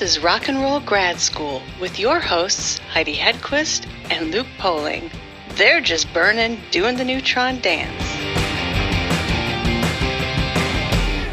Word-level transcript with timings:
This 0.00 0.16
is 0.16 0.22
Rock 0.22 0.48
and 0.48 0.62
Roll 0.62 0.80
Grad 0.80 1.20
School 1.20 1.60
with 1.78 1.98
your 1.98 2.20
hosts, 2.20 2.78
Heidi 2.90 3.14
Hedquist 3.14 3.86
and 4.10 4.30
Luke 4.30 4.46
Poling. 4.56 5.10
They're 5.56 5.82
just 5.82 6.10
burning, 6.14 6.58
doing 6.70 6.96
the 6.96 7.04
neutron 7.04 7.60
dance. 7.60 8.02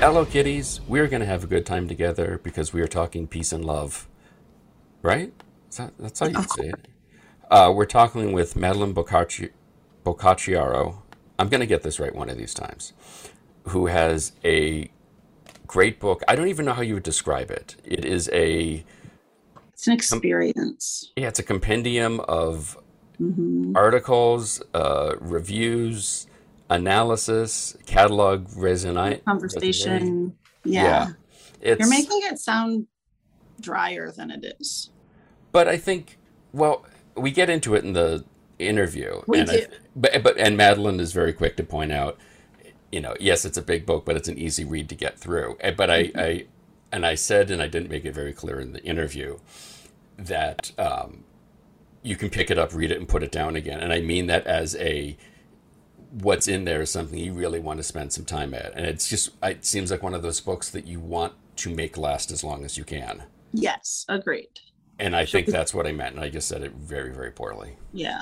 Hello, 0.02 0.26
kiddies. 0.26 0.82
We're 0.86 1.08
going 1.08 1.22
to 1.22 1.26
have 1.26 1.46
a 1.46 1.48
good 1.48 1.66
time 1.66 1.88
together 1.88 2.42
because 2.44 2.74
we 2.74 2.82
are 2.82 2.90
talking 2.90 3.26
peace 3.26 3.54
and 3.54 3.64
love. 3.64 4.06
Right? 5.02 5.32
That, 5.78 5.94
that's 5.98 6.20
how 6.20 6.28
you 6.28 6.44
say 6.44 6.68
it. 6.68 6.88
Uh, 7.50 7.72
we're 7.74 7.86
talking 7.86 8.34
with 8.34 8.58
Madeline 8.58 8.94
Boccacci- 8.94 9.52
Boccacciaro. 10.06 10.98
I'm 11.40 11.48
going 11.48 11.62
to 11.62 11.68
get 11.68 11.84
this 11.84 12.02
right 12.02 12.14
one 12.14 12.30
of 12.30 12.38
these 12.38 12.54
times. 12.54 12.92
Who 13.70 13.86
has 13.86 14.34
a 14.44 14.92
great 15.68 16.00
book. 16.00 16.24
I 16.28 16.36
don't 16.36 16.48
even 16.48 16.66
know 16.66 16.74
how 16.74 16.82
you 16.82 16.94
would 16.96 17.04
describe 17.04 17.52
it. 17.52 17.76
It 17.84 18.06
is 18.06 18.30
a 18.34 18.84
It's 19.74 19.88
an 19.88 19.94
experience. 19.94 21.12
yeah, 21.16 21.28
it's 21.28 21.40
a 21.40 21.44
compendium 21.44 22.20
of 22.22 22.78
articles, 23.76 24.62
uh, 24.74 25.16
reviews, 25.20 26.28
analysis, 26.70 27.76
catalog 27.86 28.48
raisonné 28.50 29.24
Conversation. 29.26 30.36
Yeah. 30.64 30.84
Yeah. 30.84 31.08
It's, 31.62 31.80
You're 31.80 31.90
making 31.90 32.20
it 32.24 32.40
sound 32.40 32.88
drier 33.60 34.12
than 34.12 34.30
it 34.32 34.46
is. 34.60 34.90
but 35.52 35.68
I 35.68 35.78
think 35.78 36.18
well, 36.54 36.86
we 37.16 37.32
get 37.32 37.50
into 37.50 37.76
it 37.76 37.84
in 37.84 37.94
the 37.94 38.24
interview, 38.60 39.22
We 39.28 39.40
and 39.40 39.50
I- 39.50 39.56
do. 39.62 39.66
but 39.96 40.24
but 40.24 40.38
and 40.38 40.56
Madeline 40.56 41.00
is 41.00 41.12
very 41.14 41.34
quick 41.34 41.58
to 41.58 41.64
point 41.64 41.92
out, 41.92 42.18
you 42.92 43.00
know, 43.02 43.16
yes, 43.20 43.46
it's 43.46 43.58
a 43.58 43.62
big 43.62 43.86
book, 43.86 44.06
but 44.06 44.16
it's 44.16 44.28
an 44.28 44.38
easy 44.38 44.64
read 44.66 44.90
to 44.90 44.96
get 44.96 45.20
through. 45.20 45.58
But 45.76 45.90
I, 45.90 46.04
Mm-hmm. 46.06 46.20
I 46.20 46.46
and 46.92 47.06
I 47.06 47.16
said, 47.16 47.52
and 47.52 47.62
I 47.62 47.68
didn't 47.68 47.90
make 47.90 48.06
it 48.06 48.14
very 48.14 48.34
clear 48.34 48.60
in 48.60 48.72
the 48.74 48.84
interview, 48.84 49.40
that 50.18 50.72
um, 50.80 51.26
you 52.02 52.16
can 52.16 52.30
pick 52.30 52.50
it 52.50 52.58
up, 52.58 52.74
read 52.74 52.92
it, 52.92 52.98
and 52.98 53.08
put 53.08 53.24
it 53.24 53.32
down 53.32 53.56
again. 53.58 53.80
And 53.82 53.92
I 53.92 54.00
mean 54.00 54.28
that 54.28 54.48
as 54.48 54.76
a 54.78 55.18
what's 56.12 56.48
in 56.48 56.64
there 56.64 56.82
is 56.82 56.90
something 56.90 57.20
you 57.20 57.34
really 57.34 57.60
want 57.60 57.78
to 57.78 57.84
spend 57.84 58.14
some 58.14 58.24
time 58.26 58.54
at. 58.54 58.74
And 58.74 58.86
it's 58.86 59.10
just, 59.10 59.32
it 59.44 59.66
seems 59.66 59.92
like 59.92 60.02
one 60.02 60.14
of 60.14 60.22
those 60.22 60.40
books 60.40 60.70
that 60.70 60.88
you 60.88 61.00
want 61.02 61.34
to 61.58 61.70
make 61.70 61.98
last 61.98 62.32
as 62.32 62.44
long 62.44 62.64
as 62.64 62.78
you 62.78 62.86
can. 62.86 63.24
Yes, 63.52 64.06
agreed. 64.08 64.48
And 65.00 65.16
I 65.16 65.26
think 65.26 65.48
that's 65.48 65.74
what 65.74 65.86
I 65.86 65.92
meant. 65.92 66.16
And 66.16 66.24
I 66.24 66.30
just 66.30 66.48
said 66.48 66.64
it 66.64 66.72
very, 66.74 67.14
very 67.14 67.32
poorly, 67.32 67.76
Yeah. 67.92 68.22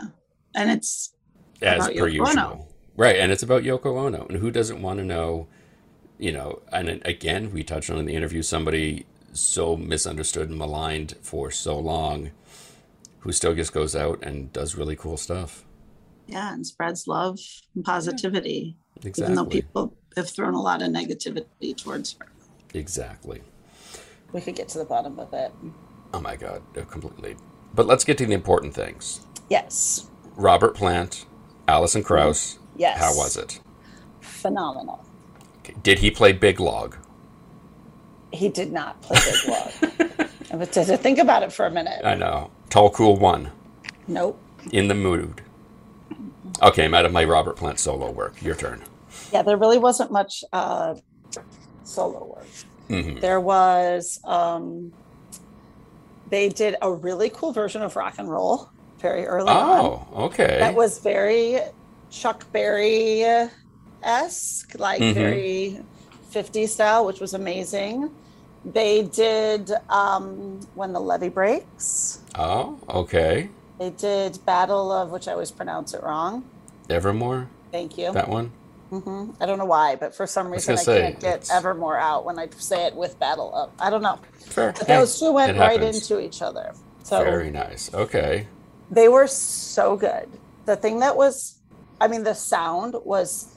And 0.56 0.72
it's 0.72 1.14
as 1.62 1.88
per 1.88 2.08
usual. 2.08 2.68
Ono. 2.98 3.08
Right. 3.08 3.18
And 3.18 3.32
it's 3.32 3.44
about 3.44 3.64
Yoko 3.64 3.98
Ono. 3.98 4.26
And 4.28 4.38
who 4.38 4.52
doesn't 4.52 4.82
want 4.82 5.00
to 5.00 5.06
know, 5.06 5.48
you 6.18 6.32
know, 6.32 6.62
and 6.72 7.02
again, 7.06 7.52
we 7.52 7.64
touched 7.64 7.90
on 7.90 7.98
in 7.98 8.06
the 8.06 8.16
interview 8.16 8.42
somebody 8.42 9.06
so 9.34 9.76
misunderstood 9.76 10.50
and 10.50 10.58
maligned 10.58 11.16
for 11.22 11.52
so 11.52 11.78
long 11.78 12.32
who 13.20 13.32
still 13.32 13.54
just 13.56 13.74
goes 13.74 13.96
out 13.96 14.24
and 14.24 14.54
does 14.54 14.76
really 14.76 14.96
cool 14.96 15.18
stuff. 15.18 15.66
yeah, 16.28 16.54
and 16.54 16.66
spreads 16.66 17.08
love 17.08 17.40
and 17.76 17.84
positivity. 17.84 18.78
Exactly. 19.04 19.24
Even 19.24 19.36
though 19.36 19.46
people 19.46 19.94
have 20.16 20.30
thrown 20.30 20.54
a 20.54 20.62
lot 20.62 20.82
of 20.82 20.90
negativity 20.90 21.76
towards 21.76 22.14
her. 22.20 22.28
Exactly. 22.74 23.42
We 24.32 24.42
could 24.42 24.56
get 24.56 24.70
to 24.70 24.78
the 24.80 24.86
bottom 24.86 25.20
of 25.20 25.34
it. 25.34 25.52
Oh 26.14 26.22
my 26.22 26.36
God, 26.36 26.62
uh, 26.78 26.84
completely. 26.86 27.36
But 27.74 27.88
let's 27.88 28.04
get 28.06 28.18
to 28.20 28.26
the 28.26 28.34
important 28.34 28.74
things. 28.74 29.22
Yes. 29.50 30.10
Robert 30.36 30.76
Plant, 30.76 31.26
Alison 31.68 32.04
Krauss. 32.04 32.58
Yes. 32.76 33.00
How 33.00 33.16
was 33.16 33.38
it? 33.38 33.60
Phenomenal. 34.22 35.04
Did 35.84 36.00
he 36.00 36.12
play 36.12 36.32
Big 36.34 36.60
Log? 36.60 36.96
He 38.32 38.50
did 38.50 38.72
not 38.72 39.02
play 39.02 39.18
Big 39.24 39.50
Log. 40.20 40.30
but 40.60 40.72
to, 40.74 40.86
to 40.86 40.98
think 40.98 41.18
about 41.20 41.44
it 41.44 41.52
for 41.52 41.66
a 41.66 41.72
minute. 41.72 42.02
I 42.06 42.16
know. 42.16 42.52
Tall 42.70 42.90
Cool 42.90 43.18
One. 43.18 43.52
Nope. 44.08 44.40
In 44.72 44.88
the 44.88 44.94
mood. 44.96 45.42
Okay, 46.62 46.86
I'm 46.86 46.94
out 46.94 47.06
of 47.06 47.12
my 47.12 47.24
Robert 47.24 47.56
Plant 47.58 47.80
solo 47.80 48.12
work. 48.12 48.42
Your 48.42 48.56
turn. 48.56 48.82
Yeah, 49.32 49.42
there 49.42 49.58
really 49.58 49.78
wasn't 49.78 50.12
much 50.12 50.44
uh, 50.54 50.96
solo 51.84 52.26
work. 52.36 52.46
Mhm. 52.90 53.20
There 53.20 53.40
was, 53.40 54.20
um, 54.26 54.92
they 56.30 56.50
did 56.50 56.76
a 56.82 56.92
really 56.92 57.30
cool 57.30 57.52
version 57.52 57.82
of 57.82 57.96
rock 57.96 58.16
and 58.18 58.30
roll 58.30 58.70
very 59.00 59.26
early 59.26 59.50
on. 59.50 59.80
Oh, 59.86 60.08
okay. 60.26 60.58
That 60.60 60.76
was 60.76 61.00
very 61.00 61.60
Chuck 62.16 62.46
Berry 62.54 63.24
esque, 64.02 64.80
like 64.80 65.02
Mhm. 65.02 65.14
very 65.14 65.84
50s 66.32 66.72
style, 66.74 67.06
which 67.06 67.20
was 67.20 67.34
amazing. 67.34 68.10
They 68.64 69.04
did 69.04 69.72
um, 69.90 70.60
When 70.76 70.94
the 70.94 71.00
Levee 71.00 71.30
Breaks. 71.30 72.20
oh, 72.38 72.78
okay. 72.90 73.50
They 73.80 73.90
did 73.90 74.44
Battle 74.46 74.92
of, 74.92 75.10
which 75.12 75.28
I 75.28 75.34
always 75.34 75.52
pronounce 75.52 75.94
it 75.94 76.02
wrong. 76.02 76.44
Evermore. 76.90 77.50
Thank 77.72 77.98
you. 77.98 78.12
That 78.14 78.30
one. 78.30 78.52
hmm 78.90 79.32
I 79.42 79.46
don't 79.46 79.58
know 79.58 79.66
why, 79.66 79.96
but 79.98 80.16
for 80.16 80.26
some 80.26 80.50
reason 80.50 80.74
I, 80.74 80.78
say, 80.78 81.02
can't 81.02 81.20
get 81.20 81.34
it's- 81.36 81.52
Evermore 81.52 81.98
out 81.98 82.24
when 82.24 82.40
I 82.40 82.48
say 82.58 82.86
it 82.86 82.96
with 82.96 83.20
Battle 83.20 83.54
of. 83.54 83.72
I 83.80 83.90
don't 83.90 84.02
know. 84.04 84.20
Fair. 84.40 84.72
But 84.78 84.88
those 84.88 85.20
two 85.20 85.32
went 85.34 85.58
right 85.60 85.82
into 85.82 86.20
each 86.20 86.42
other. 86.42 86.74
So 87.04 87.24
Very 87.24 87.52
nice. 87.52 87.94
Okay. 87.94 88.48
they 88.90 89.10
were 89.10 89.28
so 89.28 89.96
good. 89.98 90.28
The 90.66 90.76
thing 90.76 91.00
that 91.00 91.16
was, 91.18 91.55
I 92.00 92.08
mean, 92.08 92.24
the 92.24 92.34
sound 92.36 92.96
was 93.04 93.56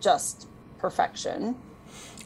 just 0.00 0.46
perfection. 0.78 1.56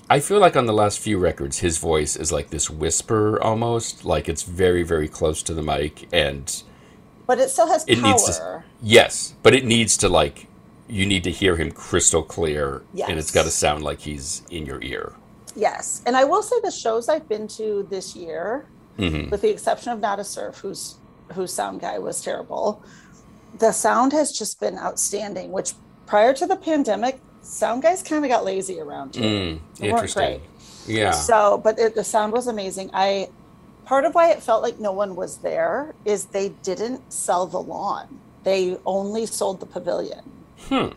I 0.08 0.20
feel 0.20 0.38
like 0.38 0.56
on 0.56 0.66
the 0.66 0.72
last 0.72 0.98
few 0.98 1.18
records, 1.18 1.58
his 1.60 1.78
voice 1.78 2.14
is 2.16 2.30
like 2.30 2.50
this 2.50 2.68
whisper 2.68 3.42
almost, 3.42 4.04
like 4.04 4.28
it's 4.28 4.42
very, 4.42 4.82
very 4.82 5.08
close 5.08 5.42
to 5.44 5.54
the 5.54 5.62
mic, 5.62 6.08
and 6.12 6.62
But 7.26 7.38
it 7.38 7.48
still 7.48 7.68
has 7.68 7.84
it 7.88 8.00
power. 8.00 8.12
needs 8.12 8.38
to. 8.38 8.64
Yes, 8.82 9.34
but 9.42 9.54
it 9.54 9.64
needs 9.64 9.96
to 9.98 10.08
like 10.08 10.46
you 10.86 11.06
need 11.06 11.24
to 11.24 11.30
hear 11.30 11.56
him 11.56 11.70
crystal 11.70 12.22
clear, 12.22 12.82
and 13.08 13.18
it's 13.18 13.30
got 13.30 13.44
to 13.44 13.50
sound 13.50 13.82
like 13.82 14.00
he's 14.00 14.42
in 14.50 14.66
your 14.66 14.82
ear. 14.82 15.14
Yes. 15.56 16.02
And 16.04 16.16
I 16.16 16.24
will 16.24 16.42
say 16.42 16.56
the 16.62 16.70
shows 16.70 17.08
I've 17.08 17.26
been 17.28 17.48
to 17.56 17.86
this 17.88 18.14
year, 18.14 18.66
hmm 18.98 19.30
with 19.30 19.40
the 19.40 19.48
exception 19.50 19.92
of 19.92 20.00
Nada 20.00 20.24
Surf, 20.24 20.58
whose 20.58 20.96
whose 21.32 21.54
sound 21.54 21.80
guy 21.80 21.98
was 21.98 22.20
terrible, 22.20 22.84
the 23.58 23.72
sound 23.72 24.12
has 24.12 24.32
just 24.32 24.60
been 24.60 24.78
outstanding. 24.78 25.52
Which 25.52 25.72
prior 26.06 26.32
to 26.34 26.46
the 26.46 26.56
pandemic, 26.56 27.20
sound 27.42 27.82
guys 27.82 28.02
kind 28.02 28.24
of 28.24 28.30
got 28.30 28.44
lazy 28.44 28.80
around 28.80 29.14
here. 29.14 29.24
Mm, 29.24 29.60
interesting. 29.80 30.40
Yeah. 30.86 31.12
So, 31.12 31.58
but 31.58 31.78
it, 31.78 31.94
the 31.94 32.04
sound 32.04 32.32
was 32.32 32.46
amazing. 32.46 32.90
I 32.92 33.28
part 33.84 34.04
of 34.04 34.14
why 34.14 34.30
it 34.30 34.42
felt 34.42 34.62
like 34.62 34.78
no 34.80 34.92
one 34.92 35.14
was 35.16 35.38
there 35.38 35.94
is 36.04 36.26
they 36.26 36.50
didn't 36.62 37.12
sell 37.12 37.46
the 37.46 37.60
lawn. 37.60 38.20
They 38.44 38.78
only 38.84 39.26
sold 39.26 39.60
the 39.60 39.66
pavilion, 39.66 40.22
Hmm. 40.68 40.88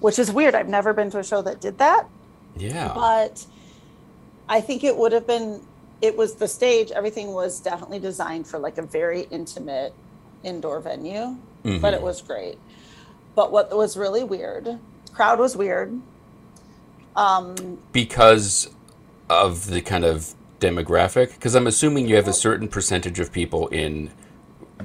which 0.00 0.18
is 0.18 0.32
weird. 0.32 0.54
I've 0.54 0.68
never 0.68 0.92
been 0.94 1.10
to 1.10 1.18
a 1.18 1.24
show 1.24 1.42
that 1.42 1.60
did 1.60 1.78
that, 1.78 2.06
Yeah. 2.56 2.92
but 2.94 3.44
I 4.48 4.60
think 4.60 4.84
it 4.84 4.96
would 4.96 5.12
have 5.12 5.26
been. 5.26 5.62
It 6.00 6.16
was 6.16 6.34
the 6.34 6.48
stage. 6.48 6.90
Everything 6.90 7.32
was 7.32 7.60
definitely 7.60 7.98
designed 8.00 8.46
for 8.46 8.58
like 8.58 8.76
a 8.78 8.82
very 8.82 9.22
intimate 9.30 9.92
indoor 10.42 10.80
venue, 10.80 11.36
but 11.62 11.70
Mhm. 11.70 11.92
it 11.94 12.02
was 12.02 12.20
great. 12.22 12.58
But 13.34 13.50
what 13.52 13.74
was 13.76 13.96
really 13.96 14.24
weird, 14.24 14.78
crowd 15.14 15.38
was 15.38 15.56
weird. 15.56 16.00
Um, 17.14 17.78
because 17.92 18.68
of 19.28 19.66
the 19.68 19.80
kind 19.80 20.04
of 20.04 20.34
demographic 20.60 21.32
because 21.34 21.56
i'm 21.56 21.66
assuming 21.66 22.06
you 22.06 22.14
have 22.14 22.28
a 22.28 22.32
certain 22.32 22.68
percentage 22.68 23.18
of 23.18 23.32
people 23.32 23.66
in 23.68 24.10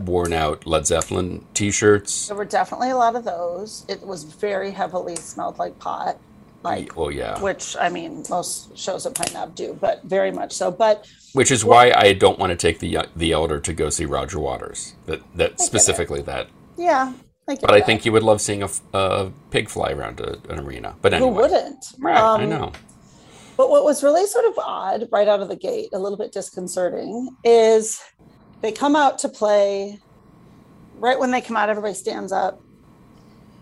worn 0.06 0.34
out 0.34 0.66
led 0.66 0.88
zeppelin 0.88 1.46
t-shirts 1.54 2.28
There 2.28 2.36
were 2.36 2.46
definitely 2.46 2.90
a 2.90 2.98
lot 2.98 3.16
of 3.16 3.24
those. 3.24 3.86
It 3.88 4.02
was 4.06 4.24
very 4.24 4.72
heavily 4.72 5.16
smelled 5.16 5.60
like 5.60 5.78
pot, 5.78 6.18
like 6.64 6.98
oh 6.98 7.10
yeah 7.10 7.40
which 7.40 7.76
I 7.80 7.90
mean 7.90 8.24
most 8.30 8.76
shows 8.78 9.06
at 9.06 9.14
Pine 9.14 9.34
Knob 9.34 9.54
do, 9.56 9.78
but 9.80 10.04
very 10.04 10.32
much 10.32 10.52
so. 10.54 10.72
But 10.72 11.06
which 11.34 11.52
is 11.52 11.64
why 11.64 11.92
i 11.96 12.14
don't 12.14 12.40
want 12.40 12.50
to 12.50 12.56
take 12.56 12.80
the 12.80 12.98
the 13.16 13.32
elder 13.32 13.60
to 13.60 13.74
go 13.74 13.90
see 13.92 14.06
roger 14.06 14.40
waters 14.40 14.96
that 15.06 15.22
that 15.36 15.62
specifically 15.62 16.22
that 16.24 16.48
yeah, 16.78 17.14
I 17.50 17.56
but 17.62 17.72
i 17.72 17.82
think 17.82 18.06
you 18.06 18.12
would 18.12 18.24
love 18.24 18.42
seeing 18.42 18.64
a, 18.64 18.70
a 18.94 19.32
pig 19.52 19.70
fly 19.70 19.92
around 19.92 20.20
a, 20.20 20.38
an 20.52 20.60
arena 20.60 20.96
but 21.02 21.14
anyway 21.14 21.30
who 21.30 21.36
wouldn't? 21.36 21.86
right 22.00 22.30
i 22.36 22.42
Um, 22.42 22.42
know 22.46 22.72
But 23.58 23.70
what 23.70 23.84
was 23.84 24.04
really 24.04 24.26
sort 24.28 24.46
of 24.46 24.54
odd 24.60 25.08
right 25.12 25.28
out 25.28 25.42
of 25.42 25.50
the 25.50 25.56
gate, 25.56 25.90
a 25.94 26.00
little 26.00 26.18
bit 26.18 26.32
disconcerting, 26.34 27.30
is 27.44 28.02
they 28.62 28.72
come 28.72 28.96
out 28.96 29.20
to 29.20 29.30
play. 29.30 30.00
Right 30.96 31.20
when 31.20 31.32
they 31.32 31.42
come 31.42 31.58
out, 31.58 31.70
everybody 31.70 31.94
stands 31.94 32.32
up, 32.32 32.60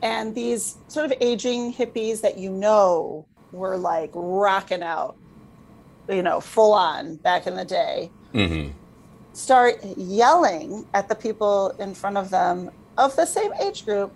and 0.01 0.35
these 0.35 0.77
sort 0.89 1.05
of 1.07 1.13
aging 1.21 1.73
hippies 1.73 2.21
that 2.21 2.37
you 2.37 2.51
know 2.51 3.27
were 3.51 3.77
like 3.77 4.11
rocking 4.15 4.83
out, 4.83 5.15
you 6.09 6.23
know, 6.23 6.41
full 6.41 6.73
on 6.73 7.17
back 7.17 7.47
in 7.47 7.55
the 7.55 7.65
day. 7.65 8.11
hmm 8.33 8.67
start 9.33 9.75
yelling 9.97 10.85
at 10.93 11.09
the 11.09 11.15
people 11.15 11.73
in 11.79 11.93
front 11.93 12.17
of 12.17 12.29
them 12.29 12.69
of 12.97 13.15
the 13.15 13.25
same 13.25 13.51
age 13.61 13.85
group 13.85 14.11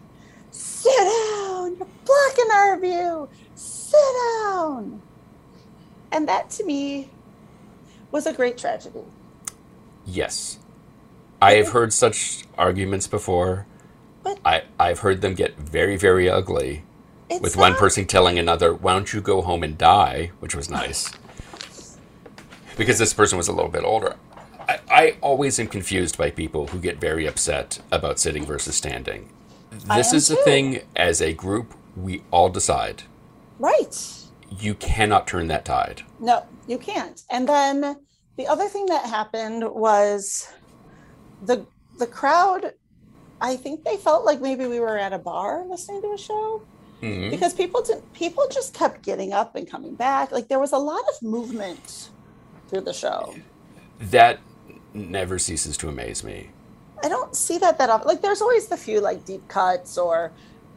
sit 0.52 0.92
down 0.98 1.76
you're 1.78 1.88
blocking 2.06 2.52
our 2.54 2.80
view 2.80 3.30
sit 3.56 4.00
down 4.44 5.02
and 6.12 6.28
that 6.28 6.50
to 6.50 6.64
me 6.66 7.10
was 8.12 8.26
a 8.26 8.34
great 8.34 8.58
tragedy 8.58 9.04
Yes. 10.06 10.58
I 11.40 11.54
have 11.54 11.70
heard 11.70 11.94
such 11.94 12.44
arguments 12.58 13.06
before. 13.06 13.68
But- 14.24 14.40
I, 14.44 14.64
I've 14.80 15.00
heard 15.00 15.22
them 15.22 15.36
get 15.36 15.56
very, 15.56 15.98
very 15.98 16.28
ugly. 16.28 16.84
With 17.42 17.56
one 17.56 17.74
not- 17.74 17.80
person 17.80 18.06
telling 18.06 18.40
another, 18.40 18.74
"Why 18.74 18.94
don't 18.94 19.14
you 19.14 19.22
go 19.22 19.44
home 19.44 19.62
and 19.62 19.78
die?" 19.78 20.31
which 20.40 20.56
was 20.56 20.68
nice, 20.68 21.12
because 22.78 22.98
this 22.98 23.14
person 23.14 23.38
was 23.38 23.48
a 23.48 23.54
little 23.54 23.70
bit 23.70 23.84
older. 23.84 24.16
I, 24.69 24.80
I 24.89 25.16
always 25.21 25.60
am 25.60 25.68
confused 25.68 26.18
by 26.18 26.30
people 26.30 26.68
who 26.68 26.80
get 26.80 27.00
very 27.01 27.25
upset 27.25 27.80
about 27.92 28.19
sitting 28.19 28.45
versus 28.45 28.75
standing. 28.75 29.30
This 29.95 30.13
is 30.13 30.27
too. 30.27 30.36
thing. 30.44 30.81
As 30.95 31.21
a 31.21 31.33
group, 31.33 31.74
we 31.95 32.24
all 32.31 32.50
decide. 32.50 33.04
Right. 33.57 33.95
You 34.60 34.75
cannot 34.75 35.27
turn 35.27 35.48
that 35.48 35.66
tide. 35.66 36.04
No, 36.19 36.45
you 36.68 36.77
can't. 36.77 37.21
And 37.31 37.48
then 37.50 37.98
the 38.38 38.48
other 38.48 38.68
thing 38.68 38.86
that 38.88 39.06
happened 39.06 39.63
was 39.69 40.48
the 41.42 41.66
the 41.98 42.07
crowd. 42.07 42.74
I 43.42 43.56
think 43.56 43.83
they 43.83 43.98
felt 43.98 44.25
like 44.25 44.42
maybe 44.42 44.66
we 44.68 44.80
were 44.80 44.98
at 44.98 45.13
a 45.13 45.19
bar 45.19 45.66
listening 45.68 46.01
to 46.01 46.13
a 46.13 46.18
show 46.18 46.62
Mhm. 47.01 47.30
because 47.30 47.54
people 47.54 47.81
didn't. 47.81 48.12
People 48.13 48.45
just 48.51 48.74
kept 48.74 49.01
getting 49.04 49.33
up 49.33 49.56
and 49.56 49.69
coming 49.69 49.95
back. 49.95 50.31
Like 50.31 50.48
there 50.48 50.60
was 50.60 50.74
a 50.74 50.77
lot 50.77 51.01
of 51.10 51.21
movement 51.21 52.10
through 52.69 52.81
the 52.81 52.94
show. 52.94 53.36
That 54.00 54.39
never 54.94 55.39
ceases 55.39 55.77
to 55.77 55.89
amaze 55.89 56.24
me. 56.24 56.50
I 57.03 57.09
don't 57.09 57.36
see 57.36 57.57
that 57.59 57.77
that 57.77 57.89
often. 57.89 58.07
Like 58.07 58.21
there's 58.21 58.41
always 58.41 58.68
the 58.68 58.77
few 58.77 59.00
like 59.00 59.25
deep 59.25 59.47
cuts 59.47 59.97
or, 59.97 60.31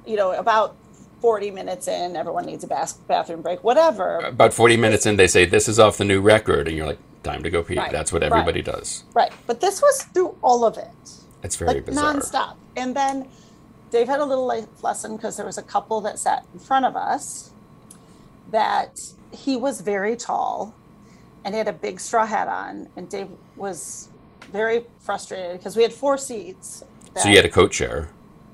you 0.06 0.16
know, 0.16 0.32
about 0.32 0.76
40 1.20 1.50
minutes 1.52 1.86
in, 1.88 2.16
everyone 2.16 2.46
needs 2.46 2.64
a 2.64 2.66
bas- 2.66 2.94
bathroom 2.94 3.42
break, 3.42 3.62
whatever. 3.62 4.18
About 4.18 4.52
forty 4.52 4.76
minutes 4.76 5.06
in, 5.06 5.16
they 5.16 5.28
say 5.28 5.44
this 5.44 5.68
is 5.68 5.78
off 5.78 5.96
the 5.96 6.04
new 6.04 6.20
record, 6.20 6.66
and 6.66 6.76
you're 6.76 6.86
like, 6.86 6.98
"Time 7.22 7.44
to 7.44 7.50
go 7.50 7.62
pee." 7.62 7.76
Right, 7.76 7.92
That's 7.92 8.12
what 8.12 8.22
right. 8.22 8.32
everybody 8.32 8.60
does. 8.60 9.04
Right. 9.14 9.32
But 9.46 9.60
this 9.60 9.80
was 9.80 10.02
through 10.12 10.36
all 10.42 10.64
of 10.64 10.76
it. 10.78 10.90
It's 11.44 11.54
very 11.54 11.74
like 11.74 11.86
bizarre. 11.86 12.14
nonstop. 12.14 12.56
And 12.76 12.96
then 12.96 13.28
Dave 13.92 14.08
had 14.08 14.18
a 14.18 14.24
little 14.24 14.46
life 14.46 14.66
lesson 14.82 15.16
because 15.16 15.36
there 15.36 15.46
was 15.46 15.58
a 15.58 15.62
couple 15.62 16.00
that 16.00 16.18
sat 16.18 16.44
in 16.52 16.58
front 16.58 16.86
of 16.86 16.96
us 16.96 17.52
that 18.50 18.98
he 19.30 19.56
was 19.56 19.80
very 19.80 20.16
tall 20.16 20.74
and 21.44 21.54
he 21.54 21.58
had 21.58 21.68
a 21.68 21.72
big 21.72 22.00
straw 22.00 22.26
hat 22.26 22.48
on. 22.48 22.88
And 22.96 23.08
Dave 23.08 23.28
was 23.56 24.08
very 24.52 24.84
frustrated 25.00 25.58
because 25.58 25.76
we 25.76 25.82
had 25.82 25.92
four 25.92 26.16
seats. 26.18 26.84
So 27.16 27.28
you 27.28 27.36
had 27.36 27.44
a 27.44 27.50
coat 27.50 27.72
chair, 27.72 28.08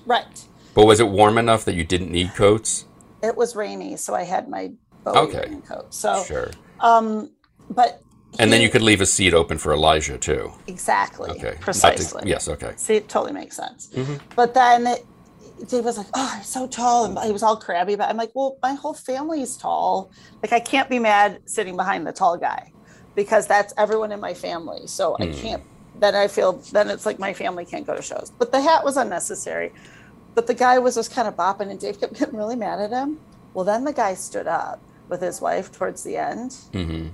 right. 0.04 0.44
but 0.74 0.84
was 0.84 0.98
it 0.98 1.08
warm 1.08 1.38
enough 1.38 1.64
that 1.66 1.74
you 1.74 1.84
didn't 1.84 2.10
need 2.10 2.34
coats? 2.34 2.86
It 3.22 3.36
was 3.36 3.54
rainy, 3.54 3.96
so 3.96 4.14
I 4.16 4.24
had 4.24 4.48
my 4.48 4.72
bow 5.04 5.12
Okay. 5.12 5.56
coat. 5.66 5.94
So, 5.94 6.24
Sure. 6.24 6.50
um, 6.80 7.30
but 7.70 8.00
And 8.40 8.52
then 8.52 8.60
you 8.60 8.68
could 8.68 8.82
leave 8.82 9.00
a 9.00 9.06
seat 9.06 9.32
open 9.32 9.58
for 9.58 9.72
Elijah 9.72 10.18
too. 10.18 10.52
exactly, 10.66 11.30
Okay. 11.30 11.42
Not 11.42 11.52
to- 11.52 11.58
precisely. 11.60 12.22
yes. 12.26 12.48
Okay. 12.48 12.72
See, 12.76 12.96
it 12.96 13.08
totally 13.08 13.32
makes 13.32 13.54
sense. 13.56 13.88
Mm-hmm. 13.94 14.14
But 14.34 14.54
then 14.54 14.86
it, 14.88 15.06
Dave 15.68 15.84
was 15.84 15.98
like, 15.98 16.06
"Oh, 16.14 16.32
I'm 16.36 16.42
so 16.44 16.66
tall," 16.68 17.04
and 17.04 17.18
he 17.20 17.32
was 17.32 17.42
all 17.44 17.56
crabby. 17.56 17.94
But 17.96 18.08
I'm 18.08 18.16
like, 18.16 18.30
"Well, 18.34 18.58
my 18.62 18.74
whole 18.74 18.94
family 18.94 19.40
is 19.42 19.56
tall. 19.56 20.10
Like, 20.42 20.52
I 20.52 20.60
can't 20.60 20.88
be 20.88 20.98
mad 21.00 21.40
sitting 21.46 21.76
behind 21.76 22.06
the 22.06 22.12
tall 22.12 22.36
guy 22.36 22.72
because 23.18 23.48
that's 23.48 23.74
everyone 23.76 24.12
in 24.12 24.20
my 24.20 24.32
family. 24.32 24.86
So 24.86 25.16
I 25.20 25.26
Hmm. 25.26 25.32
can't. 25.32 25.62
Then 25.92 26.14
I 26.14 26.28
feel 26.28 26.62
then 26.70 26.88
it's 26.88 27.04
like 27.04 27.18
my 27.18 27.32
family 27.34 27.64
can't 27.64 27.84
go 27.84 27.96
to 27.96 28.00
shows. 28.00 28.30
But 28.38 28.52
the 28.52 28.60
hat 28.60 28.84
was 28.84 28.96
unnecessary. 28.96 29.72
But 30.36 30.46
the 30.46 30.54
guy 30.54 30.78
was 30.78 30.94
just 30.94 31.12
kind 31.12 31.26
of 31.26 31.34
bopping, 31.34 31.68
and 31.68 31.80
Dave 31.80 31.98
kept 31.98 32.14
getting 32.20 32.36
really 32.36 32.54
mad 32.54 32.78
at 32.78 32.92
him. 32.92 33.18
Well, 33.54 33.64
then 33.64 33.82
the 33.82 33.92
guy 33.92 34.14
stood 34.14 34.46
up 34.46 34.78
with 35.08 35.20
his 35.20 35.40
wife 35.40 35.72
towards 35.72 36.04
the 36.04 36.16
end, 36.16 36.52
hmm 36.72 37.08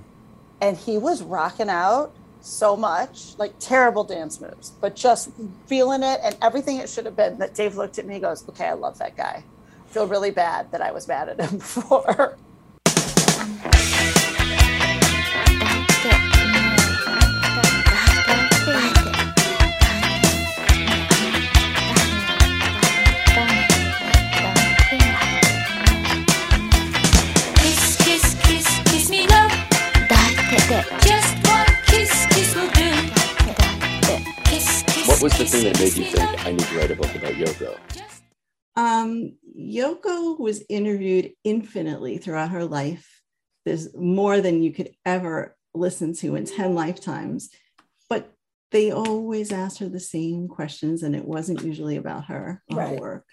and 0.61 0.77
he 0.77 0.97
was 0.97 1.21
rocking 1.21 1.69
out 1.69 2.13
so 2.39 2.77
much 2.77 3.33
like 3.37 3.53
terrible 3.59 4.03
dance 4.05 4.39
moves 4.39 4.71
but 4.79 4.95
just 4.95 5.29
feeling 5.67 6.01
it 6.01 6.19
and 6.23 6.37
everything 6.41 6.77
it 6.77 6.87
should 6.89 7.05
have 7.05 7.15
been 7.15 7.37
that 7.39 7.53
dave 7.55 7.75
looked 7.75 7.97
at 7.97 8.05
me 8.05 8.13
and 8.15 8.23
goes 8.23 8.47
okay 8.47 8.67
i 8.67 8.73
love 8.73 8.97
that 8.99 9.17
guy 9.17 9.43
I 9.43 9.87
feel 9.93 10.07
really 10.07 10.31
bad 10.31 10.71
that 10.71 10.81
i 10.81 10.91
was 10.91 11.07
mad 11.07 11.27
at 11.27 11.41
him 11.41 11.57
before 11.65 12.37
was 35.21 35.37
the 35.37 35.45
thing 35.45 35.63
that 35.63 35.79
made 35.79 35.95
you 35.95 36.05
think 36.05 36.45
I 36.45 36.51
need 36.51 36.59
to 36.61 36.77
write 36.77 36.91
a 36.91 36.95
book 36.95 37.13
about 37.15 37.33
Yoko? 37.33 37.77
Um, 38.75 39.37
Yoko 39.57 40.37
was 40.39 40.63
interviewed 40.67 41.31
infinitely 41.43 42.17
throughout 42.17 42.49
her 42.51 42.65
life. 42.65 43.21
There's 43.65 43.95
more 43.95 44.41
than 44.41 44.61
you 44.61 44.71
could 44.73 44.91
ever 45.05 45.55
listen 45.73 46.13
to 46.15 46.35
in 46.35 46.45
10 46.45 46.75
lifetimes. 46.75 47.49
But 48.09 48.33
they 48.71 48.91
always 48.91 49.51
asked 49.51 49.79
her 49.79 49.87
the 49.87 49.99
same 49.99 50.47
questions, 50.47 51.03
and 51.03 51.15
it 51.15 51.25
wasn't 51.25 51.63
usually 51.63 51.95
about 51.95 52.25
her 52.25 52.61
or 52.69 52.75
her 52.81 52.87
Right. 52.87 52.99
work. 52.99 53.25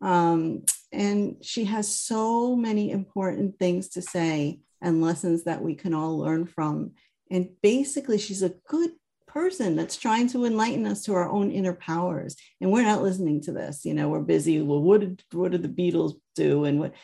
Um, 0.00 0.64
and 0.92 1.36
she 1.42 1.64
has 1.64 1.88
so 1.88 2.54
many 2.56 2.90
important 2.90 3.58
things 3.58 3.88
to 3.90 4.02
say 4.02 4.60
and 4.80 5.00
lessons 5.00 5.44
that 5.44 5.62
we 5.62 5.74
can 5.74 5.94
all 5.94 6.18
learn 6.18 6.44
from. 6.46 6.92
And 7.30 7.50
basically, 7.62 8.18
she's 8.18 8.42
a 8.42 8.54
good 8.68 8.92
person 9.32 9.76
that's 9.76 9.96
trying 9.96 10.28
to 10.28 10.44
enlighten 10.44 10.86
us 10.86 11.02
to 11.04 11.14
our 11.14 11.28
own 11.28 11.50
inner 11.50 11.72
powers. 11.72 12.36
And 12.60 12.70
we're 12.70 12.82
not 12.82 13.02
listening 13.02 13.40
to 13.42 13.52
this. 13.52 13.84
You 13.84 13.94
know, 13.94 14.08
we're 14.08 14.20
busy. 14.20 14.60
Well, 14.60 14.82
what 14.82 15.00
did 15.00 15.22
what 15.32 15.52
did 15.52 15.62
the 15.62 15.68
Beatles 15.68 16.14
do? 16.34 16.64
And 16.64 16.80
what? 16.80 16.94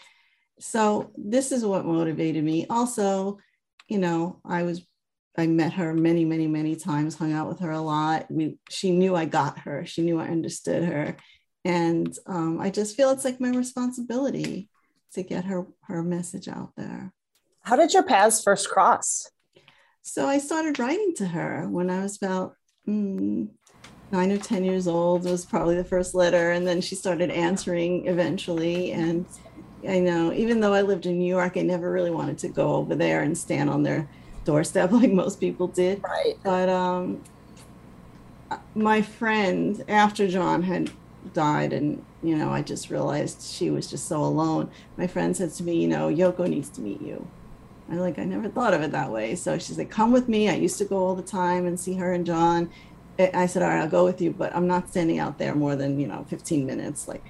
So 0.60 1.10
this 1.16 1.52
is 1.52 1.64
what 1.64 1.86
motivated 1.86 2.44
me. 2.44 2.66
Also, 2.68 3.38
you 3.88 3.98
know, 3.98 4.40
I 4.44 4.64
was 4.64 4.86
I 5.36 5.46
met 5.46 5.74
her 5.74 5.94
many, 5.94 6.24
many, 6.24 6.48
many 6.48 6.74
times, 6.74 7.14
hung 7.14 7.32
out 7.32 7.48
with 7.48 7.60
her 7.60 7.70
a 7.70 7.80
lot. 7.80 8.26
We 8.30 8.58
she 8.68 8.90
knew 8.90 9.14
I 9.14 9.24
got 9.24 9.60
her. 9.60 9.86
She 9.86 10.02
knew 10.02 10.18
I 10.18 10.28
understood 10.28 10.84
her. 10.84 11.16
And 11.64 12.16
um, 12.26 12.60
I 12.60 12.70
just 12.70 12.96
feel 12.96 13.10
it's 13.10 13.24
like 13.24 13.40
my 13.40 13.50
responsibility 13.50 14.68
to 15.12 15.22
get 15.22 15.44
her 15.44 15.66
her 15.82 16.02
message 16.02 16.48
out 16.48 16.72
there. 16.76 17.12
how 17.62 17.76
did 17.76 17.94
your 17.94 18.02
paths 18.02 18.42
first 18.42 18.68
cross 18.68 19.30
So 20.02 20.26
I 20.26 20.38
started 20.38 20.78
writing 20.78 21.14
to 21.16 21.26
her 21.28 21.68
when 21.68 21.90
I 21.90 22.02
was 22.02 22.16
about 22.16 22.54
mm, 22.88 23.48
nine 24.12 24.32
or 24.32 24.38
10 24.38 24.64
years 24.64 24.88
old, 24.88 25.24
was 25.24 25.46
probably 25.46 25.76
the 25.76 25.84
first 25.84 26.14
letter. 26.14 26.52
And 26.52 26.66
then 26.66 26.80
she 26.80 26.94
started 26.94 27.30
answering 27.30 28.06
eventually. 28.06 28.92
And 28.92 29.26
I 29.88 30.00
know, 30.00 30.32
even 30.32 30.60
though 30.60 30.74
I 30.74 30.82
lived 30.82 31.06
in 31.06 31.18
New 31.18 31.28
York, 31.28 31.56
I 31.56 31.62
never 31.62 31.90
really 31.92 32.10
wanted 32.10 32.38
to 32.38 32.48
go 32.48 32.74
over 32.76 32.96
there 32.96 33.22
and 33.22 33.36
stand 33.36 33.70
on 33.70 33.82
their 33.82 34.10
doorstep 34.44 34.90
like 34.92 35.12
most 35.12 35.40
people 35.40 35.68
did. 35.68 36.04
right 36.04 36.34
But 36.44 36.68
um, 36.68 37.24
my 38.74 39.02
friend, 39.02 39.82
after 39.88 40.28
John 40.28 40.62
had 40.62 40.90
died, 41.32 41.72
and 41.72 42.06
you 42.22 42.36
know, 42.36 42.50
I 42.50 42.62
just 42.62 42.90
realized 42.90 43.42
she 43.42 43.70
was 43.70 43.88
just 43.90 44.06
so 44.08 44.22
alone. 44.24 44.70
My 44.96 45.06
friend 45.06 45.36
said 45.36 45.52
to 45.54 45.64
me, 45.64 45.80
"You 45.82 45.88
know, 45.88 46.08
Yoko 46.08 46.48
needs 46.48 46.70
to 46.72 46.80
meet 46.82 47.00
you." 47.02 47.32
I 47.90 47.94
like, 47.94 48.18
I 48.18 48.24
never 48.24 48.48
thought 48.48 48.74
of 48.74 48.82
it 48.82 48.92
that 48.92 49.10
way. 49.10 49.34
So 49.34 49.58
she's 49.58 49.78
like, 49.78 49.90
"Come 49.90 50.12
with 50.12 50.28
me." 50.28 50.48
I 50.48 50.54
used 50.54 50.78
to 50.78 50.84
go 50.84 50.98
all 50.98 51.14
the 51.14 51.22
time 51.22 51.66
and 51.66 51.78
see 51.80 51.94
her 51.94 52.12
and 52.12 52.26
John. 52.26 52.70
I 53.18 53.46
said, 53.46 53.62
"All 53.62 53.68
right, 53.68 53.80
I'll 53.80 53.88
go 53.88 54.04
with 54.04 54.20
you, 54.20 54.30
but 54.30 54.54
I'm 54.54 54.66
not 54.66 54.90
standing 54.90 55.18
out 55.18 55.38
there 55.38 55.54
more 55.54 55.74
than 55.74 55.98
you 55.98 56.06
know 56.06 56.26
15 56.28 56.66
minutes." 56.66 57.08
Like, 57.08 57.24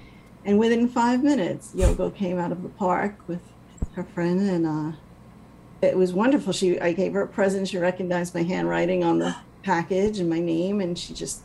and 0.45 0.59
within 0.59 0.87
five 0.89 1.23
minutes, 1.23 1.71
Yoko 1.75 2.13
came 2.13 2.37
out 2.37 2.51
of 2.51 2.61
the 2.63 2.69
park 2.69 3.15
with 3.27 3.41
her 3.93 4.03
friend, 4.03 4.41
and 4.41 4.65
uh, 4.65 4.97
it 5.81 5.95
was 5.95 6.13
wonderful. 6.13 6.51
She, 6.53 6.79
I 6.79 6.91
gave 6.91 7.13
her 7.13 7.21
a 7.21 7.27
present. 7.27 7.69
She 7.69 7.77
recognized 7.77 8.35
my 8.35 8.43
handwriting 8.43 9.03
on 9.03 9.19
the 9.19 9.35
package 9.63 10.19
and 10.19 10.29
my 10.29 10.39
name, 10.39 10.81
and 10.81 10.97
she 10.97 11.13
just 11.13 11.41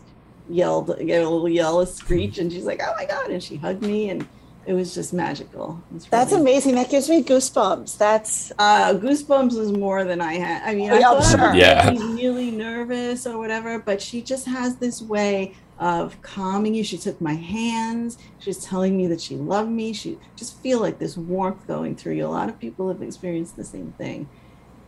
yelled, 0.49 0.88
gave 0.99 1.25
a 1.25 1.28
little 1.28 1.49
yell, 1.49 1.80
a 1.80 1.87
screech, 1.87 2.38
and 2.38 2.52
she's 2.52 2.64
like, 2.64 2.80
"Oh 2.83 2.94
my 2.97 3.04
god!" 3.04 3.30
And 3.30 3.42
she 3.42 3.56
hugged 3.56 3.83
me, 3.83 4.11
and 4.11 4.26
it 4.66 4.73
was 4.75 4.94
just 4.94 5.12
magical. 5.12 5.83
It 5.90 5.94
was 5.94 6.04
that's 6.06 6.30
really- 6.33 6.42
amazing 6.42 6.75
that 6.76 6.90
gives 6.90 7.09
me 7.09 7.23
goosebumps 7.23 7.99
that's 7.99 8.52
uh, 8.59 8.94
goosebumps 8.94 9.56
is 9.59 9.73
more 9.73 10.04
than 10.04 10.21
I 10.21 10.35
had. 10.35 10.62
I 10.68 10.75
mean, 10.75 10.90
I 10.90 10.99
Yeah, 11.00 11.09
thought 11.21 11.23
I 11.25 11.30
sure. 11.37 11.49
was 11.50 11.56
Yeah. 11.59 11.90
really, 11.90 12.14
really 12.14 12.50
nervous 12.50 13.26
or 13.26 13.38
whatever, 13.38 13.78
but 13.78 14.00
she 14.00 14.23
just 14.23 14.47
has 14.47 14.76
this 14.76 15.02
way 15.02 15.54
of 15.78 16.21
calming 16.23 16.75
you. 16.75 16.85
She 16.85 16.97
took 16.99 17.21
my 17.21 17.35
hands. 17.35 18.16
She 18.38 18.49
was 18.50 18.64
telling 18.64 18.97
me 18.97 19.06
that 19.09 19.21
she 19.21 19.37
loved 19.37 19.71
me. 19.71 19.92
She 19.92 20.18
just 20.37 20.59
feel 20.61 20.78
like 20.80 20.99
this 20.99 21.16
warmth 21.16 21.66
going 21.66 21.97
through 21.97 22.14
you. 22.14 22.26
A 22.26 22.28
lot 22.28 22.49
of 22.49 22.59
people 22.61 22.88
have 22.88 23.02
experienced 23.02 23.56
the 23.56 23.64
same 23.64 23.92
thing. 23.99 24.28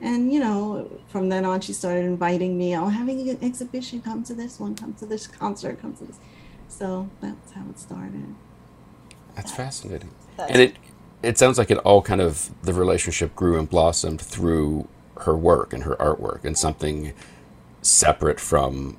And 0.01 0.33
you 0.33 0.39
know, 0.41 0.91
from 1.09 1.29
then 1.29 1.45
on, 1.45 1.61
she 1.61 1.73
started 1.73 2.05
inviting 2.05 2.57
me. 2.57 2.77
Oh, 2.77 2.87
having 2.87 3.29
an 3.29 3.39
exhibition. 3.43 4.01
Come 4.01 4.23
to 4.25 4.35
this 4.35 4.61
one. 4.61 4.75
Come 4.77 4.95
to 4.95 5.07
this 5.07 5.27
concert. 5.27 5.81
Come 5.83 5.95
to 5.97 6.05
this. 6.05 6.19
So 6.69 7.09
that's 7.21 7.53
how 7.53 7.63
it 7.71 7.79
started. 7.79 8.35
That's 9.37 9.53
fascinating. 9.53 10.11
That's- 10.37 10.51
And 10.53 10.63
it 10.63 10.77
it 11.23 11.39
sounds 11.39 11.59
like 11.59 11.71
it 11.71 11.79
all 11.79 12.03
kind 12.03 12.21
of 12.21 12.51
the 12.63 12.73
relationship 12.75 13.35
grew 13.35 13.59
and 13.59 13.69
blossomed 13.69 14.21
through 14.21 14.87
her 15.21 15.37
work 15.37 15.73
and 15.73 15.83
her 15.85 15.97
artwork 15.97 16.45
and 16.45 16.57
something 16.59 17.13
separate 17.83 18.39
from 18.39 18.97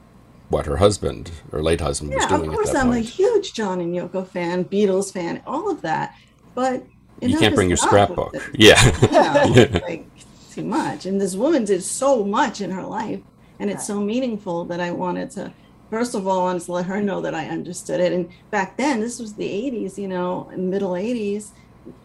what 0.50 0.66
her 0.66 0.78
husband 0.78 1.32
or 1.52 1.62
late 1.62 1.80
husband 1.82 2.12
was 2.14 2.24
Yeah, 2.24 2.38
doing 2.38 2.50
of 2.50 2.56
course, 2.56 2.74
I'm 2.74 2.92
a 2.92 3.00
huge 3.00 3.54
John 3.54 3.82
and 3.82 3.94
Yoko 3.94 4.26
fan, 4.28 4.66
Beatles 4.66 5.12
fan, 5.14 5.42
all 5.46 5.70
of 5.70 5.82
that. 5.82 6.16
But 6.56 6.86
you 7.22 7.38
can't 7.38 7.54
bring 7.56 7.68
your 7.70 7.78
scrapbook. 7.78 8.34
Yeah. 8.54 8.82
you 9.02 9.66
know, 9.70 9.80
like 9.84 10.08
too 10.52 10.64
much. 10.64 11.06
And 11.06 11.20
this 11.22 11.36
woman 11.36 11.66
did 11.66 11.84
so 11.84 12.24
much 12.24 12.62
in 12.62 12.72
her 12.72 12.84
life, 12.84 13.20
and 13.60 13.70
it's 13.70 13.86
so 13.86 14.00
meaningful 14.02 14.66
that 14.66 14.80
I 14.80 14.92
wanted 14.92 15.32
to, 15.32 15.52
first 15.90 16.16
of 16.16 16.28
all, 16.28 16.42
I 16.42 16.44
wanted 16.44 16.64
to 16.64 16.72
let 16.72 16.86
her 16.86 17.02
know 17.02 17.22
that 17.22 17.34
I 17.34 17.48
understood 17.48 18.00
it. 18.00 18.12
And 18.12 18.30
back 18.52 18.78
then, 18.78 19.00
this 19.00 19.20
was 19.20 19.34
the 19.34 19.48
80s, 19.48 19.98
you 19.98 20.08
know, 20.08 20.52
middle 20.56 20.92
80s. 20.92 21.50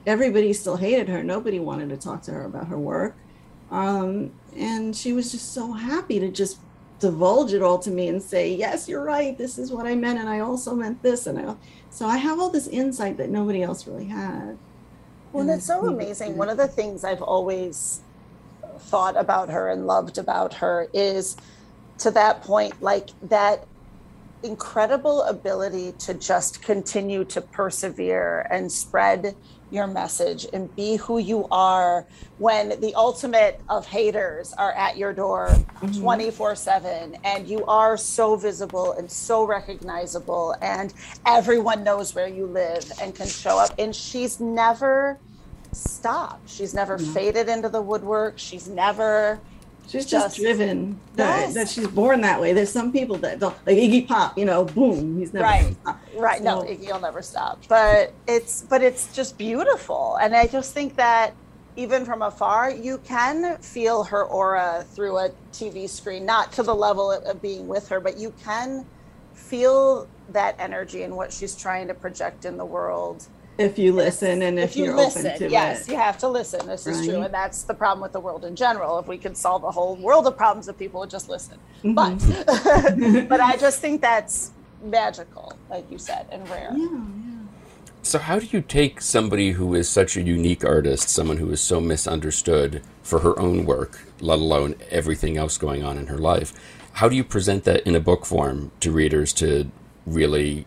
Everybody 0.06 0.52
still 0.52 0.76
hated 0.76 1.08
her. 1.08 1.22
Nobody 1.22 1.58
wanted 1.58 1.88
to 1.90 1.96
talk 1.96 2.22
to 2.22 2.32
her 2.32 2.44
about 2.44 2.68
her 2.68 2.78
work. 2.78 3.16
Um, 3.70 4.32
and 4.56 4.94
she 4.94 5.12
was 5.12 5.32
just 5.32 5.52
so 5.52 5.72
happy 5.72 6.20
to 6.20 6.28
just 6.28 6.58
divulge 7.00 7.52
it 7.52 7.62
all 7.62 7.78
to 7.80 7.90
me 7.90 8.06
and 8.08 8.22
say, 8.22 8.54
"Yes, 8.54 8.88
you're 8.88 9.02
right. 9.02 9.36
This 9.36 9.58
is 9.58 9.72
what 9.72 9.86
I 9.86 9.94
meant, 9.96 10.20
and 10.20 10.28
I 10.28 10.40
also 10.40 10.74
meant 10.74 11.02
this." 11.02 11.26
And 11.26 11.38
I, 11.38 11.54
so 11.90 12.06
I 12.06 12.18
have 12.18 12.38
all 12.38 12.50
this 12.50 12.68
insight 12.68 13.16
that 13.16 13.30
nobody 13.30 13.62
else 13.62 13.86
really 13.86 14.04
had. 14.04 14.56
Well, 15.32 15.46
that's 15.46 15.66
so 15.66 15.86
amazing. 15.86 16.36
One 16.36 16.50
of 16.50 16.58
the 16.58 16.68
things 16.68 17.02
I've 17.02 17.22
always 17.22 18.02
thought 18.78 19.16
about 19.16 19.48
her 19.50 19.70
and 19.70 19.86
loved 19.86 20.18
about 20.18 20.54
her 20.54 20.88
is 20.92 21.36
to 21.98 22.10
that 22.10 22.42
point, 22.42 22.80
like 22.82 23.10
that 23.22 23.66
incredible 24.42 25.22
ability 25.22 25.92
to 25.92 26.14
just 26.14 26.62
continue 26.62 27.25
to 27.25 27.40
persevere 27.40 28.46
and 28.50 28.70
spread 28.70 29.34
your 29.70 29.87
message 29.87 30.46
and 30.52 30.75
be 30.76 30.96
who 30.96 31.18
you 31.18 31.46
are 31.50 32.06
when 32.38 32.78
the 32.80 32.94
ultimate 32.94 33.61
of 33.70 33.87
haters 33.87 34.52
are 34.52 34.72
at 34.72 34.99
your 34.99 35.14
door 35.14 35.49
mm-hmm. 35.49 36.00
24 36.00 36.54
7 36.54 37.16
and 37.25 37.49
you 37.49 37.64
are 37.64 37.96
so 37.96 38.37
visible 38.37 38.92
and 38.92 39.11
so 39.11 39.44
recognizable 39.44 40.54
and 40.61 40.92
everyone 41.25 41.82
knows 41.82 42.14
where 42.14 42.28
you 42.28 42.46
live 42.46 42.92
and 43.00 43.14
can 43.14 43.26
show 43.26 43.58
up. 43.58 43.70
And 43.78 43.96
she's 43.96 44.40
never 44.40 45.18
stopped. 45.72 46.49
She's 46.49 46.75
never 46.75 46.99
mm-hmm. 46.99 47.12
faded 47.12 47.49
into 47.49 47.70
the 47.70 47.80
woodwork. 47.80 48.38
She's 48.38 48.68
never 48.68 49.40
She's 49.88 50.06
just, 50.06 50.10
just- 50.26 50.36
driven 50.36 50.98
that, 51.16 51.40
Yes. 51.40 51.54
that 51.54 51.68
she's 51.68 51.86
born 51.88 52.20
that 52.22 52.40
way. 52.40 52.52
There's 52.52 52.72
some 52.72 52.92
people 52.92 53.16
that 53.18 53.38
don't 53.40 53.54
like 53.66 53.76
Iggy 53.76 54.06
Pop, 54.08 54.38
you 54.38 54.44
know, 54.44 54.64
boom, 54.64 55.18
he's 55.18 55.32
never 55.34 55.44
Right. 55.44 55.76
right 56.16 56.42
no 56.42 56.60
So- 56.62 56.66
Iggy 56.68 56.92
will 56.92 57.00
never 57.00 57.22
stop 57.22 57.58
but 57.68 58.12
it's 58.26 58.62
but 58.62 58.82
it's 58.82 59.12
just 59.14 59.36
beautiful 59.38 60.16
and 60.20 60.34
i 60.36 60.46
just 60.46 60.72
think 60.74 60.94
that 60.96 61.32
even 61.76 62.04
from 62.04 62.20
afar 62.22 62.70
you 62.70 62.98
can 62.98 63.56
feel 63.58 64.04
her 64.04 64.24
aura 64.24 64.84
through 64.94 65.16
a 65.18 65.30
tv 65.52 65.88
screen 65.88 66.24
not 66.26 66.52
to 66.52 66.62
the 66.62 66.74
level 66.74 67.10
of 67.10 67.40
being 67.42 67.66
with 67.66 67.88
her 67.88 67.98
but 67.98 68.18
you 68.18 68.32
can 68.44 68.84
feel 69.34 70.06
that 70.30 70.54
energy 70.58 71.02
and 71.02 71.16
what 71.16 71.32
she's 71.32 71.54
trying 71.56 71.88
to 71.88 71.94
project 71.94 72.44
in 72.44 72.56
the 72.58 72.64
world 72.64 73.26
If 73.59 73.78
you 73.78 73.92
listen 73.92 74.42
and 74.42 74.59
if, 74.59 74.76
you 74.76 74.87
you're 74.87 74.97
listen 74.97 75.26
open 75.26 75.38
to 75.38 75.44
it. 75.47 75.50
yes 75.50 75.87
it. 75.88 75.92
you 75.92 75.99
have 75.99 76.16
to 76.18 76.28
listen 76.28 76.66
this 76.66 76.87
is 76.87 77.06
true 77.06 77.21
and 77.21 77.32
that's 77.35 77.62
the 77.64 77.75
problem 77.75 78.00
with 78.02 78.12
the 78.12 78.21
world 78.21 78.44
in 78.44 78.56
general 78.56 78.99
if 78.99 79.06
we 79.06 79.18
could 79.18 79.37
solve 79.37 79.62
a 79.64 79.71
whole 79.71 79.94
world 79.97 80.26
of 80.26 80.37
problems 80.37 80.68
if 80.68 80.78
people 80.78 81.00
would 81.00 81.11
just 81.11 81.28
listen 81.28 81.59
Mhm. 81.85 81.94
but 81.94 83.28
but 83.28 83.40
i 83.40 83.56
just 83.56 83.80
think 83.80 84.00
that's 84.00 84.52
magical 84.82 85.52
like 85.71 85.85
you 85.90 85.99
said 85.99 86.26
and 86.32 86.49
rare 86.49 86.71
yeah, 86.75 86.87
yeah. 86.87 87.38
So, 88.04 88.18
how 88.18 88.40
do 88.40 88.47
you 88.50 88.61
take 88.62 89.00
somebody 89.00 89.52
who 89.52 89.75
is 89.76 89.88
such 89.88 90.16
a 90.16 90.23
unique 90.23 90.64
artist, 90.64 91.09
someone 91.09 91.37
who 91.37 91.49
is 91.52 91.61
so 91.61 91.80
misunderstood 91.80 92.82
for 93.00 93.21
her 93.21 93.38
own 93.38 93.64
work, 93.64 94.00
let 94.21 94.40
alone 94.40 94.75
everything 94.90 95.37
else 95.37 95.56
going 95.56 95.85
on 95.85 95.97
in 95.99 96.09
her 96.09 96.18
life? 96.18 96.52
How 96.94 97.09
do 97.09 97.14
you 97.14 97.23
present 97.23 97.62
that 97.62 97.87
in 97.87 97.94
a 97.94 98.00
book 98.00 98.26
form 98.26 98.73
to 98.80 98.90
readers 98.90 99.32
to 99.35 99.71
really 100.04 100.66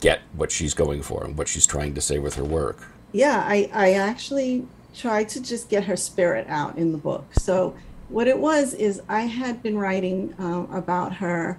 get 0.00 0.20
what 0.34 0.50
she's 0.50 0.74
going 0.74 1.02
for 1.02 1.24
and 1.24 1.36
what 1.36 1.48
she's 1.48 1.66
trying 1.66 1.94
to 1.94 2.00
say 2.00 2.18
with 2.18 2.34
her 2.34 2.44
work? 2.44 2.88
yeah 3.12 3.44
I, 3.46 3.70
I 3.72 3.92
actually 3.92 4.66
tried 4.94 5.28
to 5.30 5.42
just 5.42 5.68
get 5.68 5.84
her 5.84 5.96
spirit 5.96 6.46
out 6.48 6.76
in 6.76 6.92
the 6.92 6.98
book. 6.98 7.24
So 7.34 7.76
what 8.08 8.28
it 8.28 8.38
was 8.38 8.74
is 8.74 9.00
i 9.08 9.22
had 9.22 9.62
been 9.62 9.78
writing 9.78 10.34
um, 10.38 10.70
about 10.72 11.14
her 11.14 11.58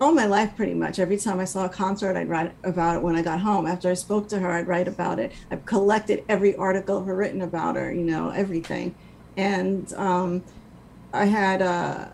all 0.00 0.12
my 0.12 0.26
life 0.26 0.54
pretty 0.54 0.74
much. 0.74 1.00
Every 1.00 1.16
time 1.16 1.40
i 1.40 1.44
saw 1.44 1.64
a 1.64 1.68
concert 1.68 2.16
i'd 2.16 2.28
write 2.28 2.52
about 2.62 2.96
it. 2.96 3.02
When 3.02 3.16
i 3.16 3.22
got 3.22 3.40
home 3.40 3.66
after 3.66 3.90
i 3.90 3.94
spoke 3.94 4.28
to 4.28 4.38
her 4.38 4.50
i'd 4.52 4.66
write 4.66 4.88
about 4.88 5.18
it. 5.18 5.32
I've 5.50 5.64
collected 5.64 6.24
every 6.28 6.54
article 6.56 7.00
ever 7.00 7.14
written 7.14 7.42
about 7.42 7.76
her 7.76 7.92
you 7.92 8.04
know 8.04 8.30
everything. 8.30 8.94
And 9.36 9.92
um, 9.94 10.44
i 11.12 11.24
had 11.24 11.62
uh, 11.62 12.06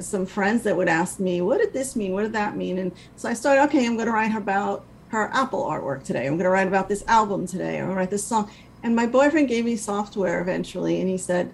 some 0.00 0.26
friends 0.26 0.62
that 0.62 0.76
would 0.76 0.88
ask 0.88 1.20
me 1.20 1.40
what 1.40 1.58
did 1.58 1.72
this 1.72 1.96
mean? 1.96 2.12
What 2.12 2.22
did 2.22 2.32
that 2.32 2.56
mean? 2.56 2.78
And 2.78 2.92
so 3.16 3.28
i 3.28 3.34
started 3.34 3.62
okay 3.64 3.86
i'm 3.86 3.94
going 3.94 4.06
to 4.06 4.12
write 4.12 4.34
about 4.34 4.84
her 5.08 5.30
apple 5.32 5.64
artwork 5.64 6.02
today. 6.02 6.26
I'm 6.26 6.34
going 6.34 6.44
to 6.44 6.50
write 6.50 6.66
about 6.66 6.88
this 6.88 7.04
album 7.06 7.46
today. 7.46 7.78
I'm 7.78 7.84
going 7.84 7.90
to 7.90 7.94
write 7.94 8.10
this 8.10 8.24
song. 8.24 8.50
And 8.82 8.96
my 8.96 9.06
boyfriend 9.06 9.48
gave 9.48 9.64
me 9.64 9.76
software 9.76 10.40
eventually 10.40 11.00
and 11.00 11.08
he 11.08 11.18
said 11.18 11.52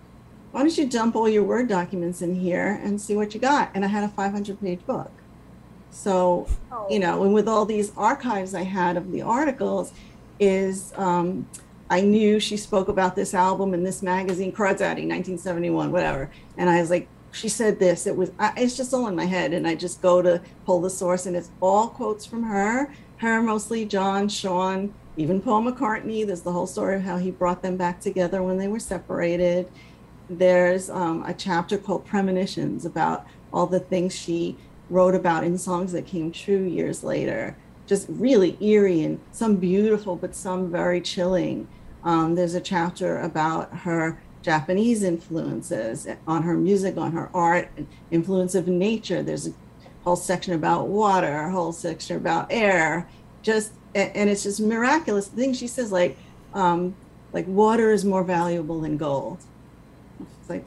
why 0.52 0.62
don't 0.62 0.76
you 0.76 0.88
dump 0.88 1.14
all 1.14 1.28
your 1.28 1.44
word 1.44 1.68
documents 1.68 2.22
in 2.22 2.34
here 2.34 2.80
and 2.82 3.00
see 3.00 3.14
what 3.14 3.34
you 3.34 3.40
got? 3.40 3.70
And 3.74 3.84
i 3.84 3.88
had 3.88 4.04
a 4.04 4.08
500 4.08 4.60
page 4.60 4.84
book. 4.86 5.10
So 5.90 6.48
you 6.88 6.98
know 6.98 7.22
and 7.22 7.34
with 7.34 7.48
all 7.48 7.64
these 7.64 7.92
archives 7.96 8.54
i 8.54 8.62
had 8.62 8.96
of 8.96 9.12
the 9.12 9.22
articles 9.22 9.92
is 10.38 10.92
um, 10.96 11.46
i 11.88 12.00
knew 12.00 12.40
she 12.40 12.56
spoke 12.56 12.88
about 12.88 13.14
this 13.14 13.34
album 13.34 13.74
in 13.74 13.84
this 13.84 14.02
magazine 14.02 14.52
Crawdaddy 14.52 15.06
1971 15.06 15.92
whatever. 15.92 16.30
And 16.56 16.70
i 16.70 16.80
was 16.80 16.90
like 16.90 17.08
she 17.32 17.48
said 17.48 17.78
this 17.78 18.06
it 18.06 18.16
was 18.16 18.30
I, 18.38 18.52
it's 18.56 18.76
just 18.76 18.92
all 18.92 19.06
in 19.06 19.16
my 19.16 19.26
head 19.26 19.52
and 19.52 19.66
i 19.66 19.74
just 19.74 20.02
go 20.02 20.22
to 20.22 20.40
pull 20.64 20.80
the 20.80 20.90
source 20.90 21.26
and 21.26 21.36
it's 21.36 21.50
all 21.60 21.88
quotes 21.88 22.26
from 22.26 22.44
her. 22.44 22.92
Her 23.18 23.42
mostly 23.42 23.84
john 23.84 24.28
sean 24.28 24.94
even 25.16 25.40
paul 25.40 25.62
mccartney 25.62 26.26
there's 26.26 26.42
the 26.42 26.52
whole 26.52 26.66
story 26.66 26.96
of 26.96 27.02
how 27.02 27.18
he 27.18 27.30
brought 27.30 27.62
them 27.62 27.76
back 27.76 28.00
together 28.00 28.42
when 28.42 28.58
they 28.58 28.68
were 28.68 28.80
separated. 28.80 29.70
There's 30.28 30.88
um, 30.88 31.24
a 31.26 31.34
chapter 31.34 31.76
called 31.76 32.06
premonitions 32.06 32.84
about 32.84 33.26
all 33.52 33.66
the 33.66 33.80
things 33.80 34.14
she 34.14 34.56
wrote 34.88 35.14
about 35.14 35.44
in 35.44 35.58
songs 35.58 35.92
that 35.92 36.06
came 36.06 36.30
true 36.30 36.62
years 36.62 37.02
later. 37.02 37.56
Just 37.86 38.06
really 38.08 38.56
eerie 38.60 39.02
and 39.02 39.20
some 39.32 39.56
beautiful 39.56 40.16
but 40.16 40.34
some 40.34 40.70
very 40.70 41.00
chilling. 41.00 41.66
Um, 42.04 42.36
there's 42.36 42.54
a 42.54 42.60
chapter 42.60 43.20
about 43.20 43.78
her 43.78 44.20
japanese 44.42 45.02
influences 45.02 46.08
on 46.26 46.42
her 46.42 46.54
music 46.54 46.96
on 46.96 47.12
her 47.12 47.30
art 47.34 47.68
influence 48.10 48.54
of 48.54 48.66
nature. 48.66 49.22
There's 49.22 49.48
a 49.48 49.52
whole 50.04 50.16
section 50.16 50.54
about 50.54 50.88
water 50.88 51.40
a 51.40 51.50
whole 51.50 51.72
section 51.72 52.16
about 52.16 52.46
air. 52.50 53.08
Just 53.42 53.72
and 53.94 54.30
it's 54.30 54.44
just 54.44 54.60
miraculous 54.60 55.28
the 55.28 55.36
things 55.36 55.58
she 55.58 55.66
says 55.66 55.90
like 55.92 56.16
um, 56.54 56.94
like 57.32 57.46
water 57.46 57.90
is 57.90 58.04
more 58.04 58.24
valuable 58.24 58.80
than 58.80 58.96
gold. 58.96 59.38
It's 60.40 60.50
like 60.50 60.64